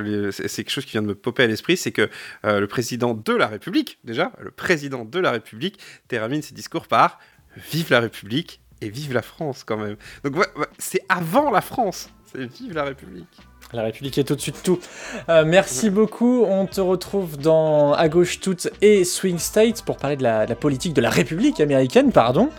quelque 0.48 0.70
chose 0.70 0.86
qui 0.86 0.92
vient 0.92 1.02
de 1.02 1.08
me 1.08 1.16
popper 1.16 1.44
à 1.44 1.48
l'esprit, 1.48 1.76
c'est 1.76 1.92
que 1.92 2.10
euh, 2.46 2.60
le 2.60 2.68
président 2.68 3.14
de 3.14 3.34
la 3.34 3.48
République, 3.48 4.00
déjà, 4.04 4.32
le 4.40 4.52
président 4.52 5.04
de 5.04 5.20
la 5.20 5.32
République 5.32 5.80
termine 6.08 6.42
ses 6.42 6.54
discours 6.54 6.88
par 6.88 7.20
«Vive 7.72 7.92
la 7.92 8.00
République 8.00 8.62
et 8.82 8.90
vive 8.90 9.14
la 9.14 9.22
France» 9.22 9.64
quand 9.66 9.78
même. 9.78 9.98
Donc 10.24 10.36
c'est 10.78 11.02
avant 11.10 11.52
la 11.52 11.62
France, 11.62 12.10
c'est 12.32 12.46
«Vive 12.60 12.74
la 12.74 12.84
République 12.84 13.47
La 13.74 13.84
République 13.84 14.18
est 14.18 14.32
au-dessus 14.32 14.52
de 14.52 14.58
tout. 14.64 14.80
Euh, 15.28 15.44
merci 15.46 15.90
beaucoup. 15.90 16.46
On 16.48 16.66
te 16.66 16.80
retrouve 16.80 17.38
dans 17.38 17.94
À 17.94 18.08
gauche 18.08 18.40
toute 18.40 18.70
et 18.82 19.04
Swing 19.04 19.40
State 19.40 19.84
pour 19.84 19.98
parler 19.98 20.16
de 20.16 20.24
la, 20.24 20.48
politique 20.56 20.94
de 20.94 21.02
la 21.02 21.10
République 21.10 21.60
américaine, 21.60 22.14
pardon. 22.14 22.50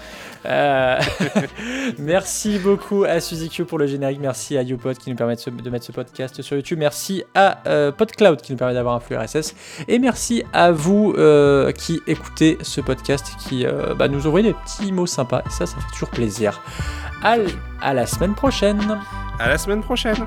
Euh, 0.44 1.00
merci 1.98 2.58
beaucoup 2.58 3.04
à 3.04 3.20
Suzy 3.20 3.48
Q 3.48 3.64
pour 3.64 3.78
le 3.78 3.86
générique. 3.86 4.20
Merci 4.20 4.58
à 4.58 4.62
YouPod 4.62 4.98
qui 4.98 5.08
nous 5.08 5.16
permet 5.16 5.36
de, 5.36 5.70
mettre 5.70 5.86
ce 5.86 5.92
podcast 5.92 6.42
sur 6.42 6.56
YouTube. 6.56 6.78
Merci 6.78 7.24
à 7.34 7.62
euh, 7.66 7.90
PodCloud 7.90 8.42
qui 8.42 8.52
nous 8.52 8.58
permet 8.58 8.74
d'avoir 8.74 8.94
un 8.94 9.00
flux 9.00 9.16
RSS. 9.16 9.54
Et 9.88 9.98
merci 9.98 10.44
à 10.52 10.72
vous 10.72 11.14
qui 11.74 12.00
écoutez 12.06 12.58
ce 12.60 12.82
podcast, 12.82 13.32
qui 13.48 13.64
bah, 13.96 14.08
nous 14.08 14.26
envoyez 14.26 14.48
des 14.48 14.54
petits 14.54 14.92
mots 14.92 15.06
sympas. 15.06 15.40
Et 15.46 15.50
ça, 15.50 15.64
ça 15.64 15.76
fait 15.76 15.92
toujours 15.92 16.10
plaisir. 16.10 16.60
À 17.22 17.94
la 17.94 18.06
semaine 18.06 18.34
prochaine.!» 18.34 19.00
À 19.40 19.48
la 19.48 19.56
semaine 19.56 19.82
prochaine 19.82 20.26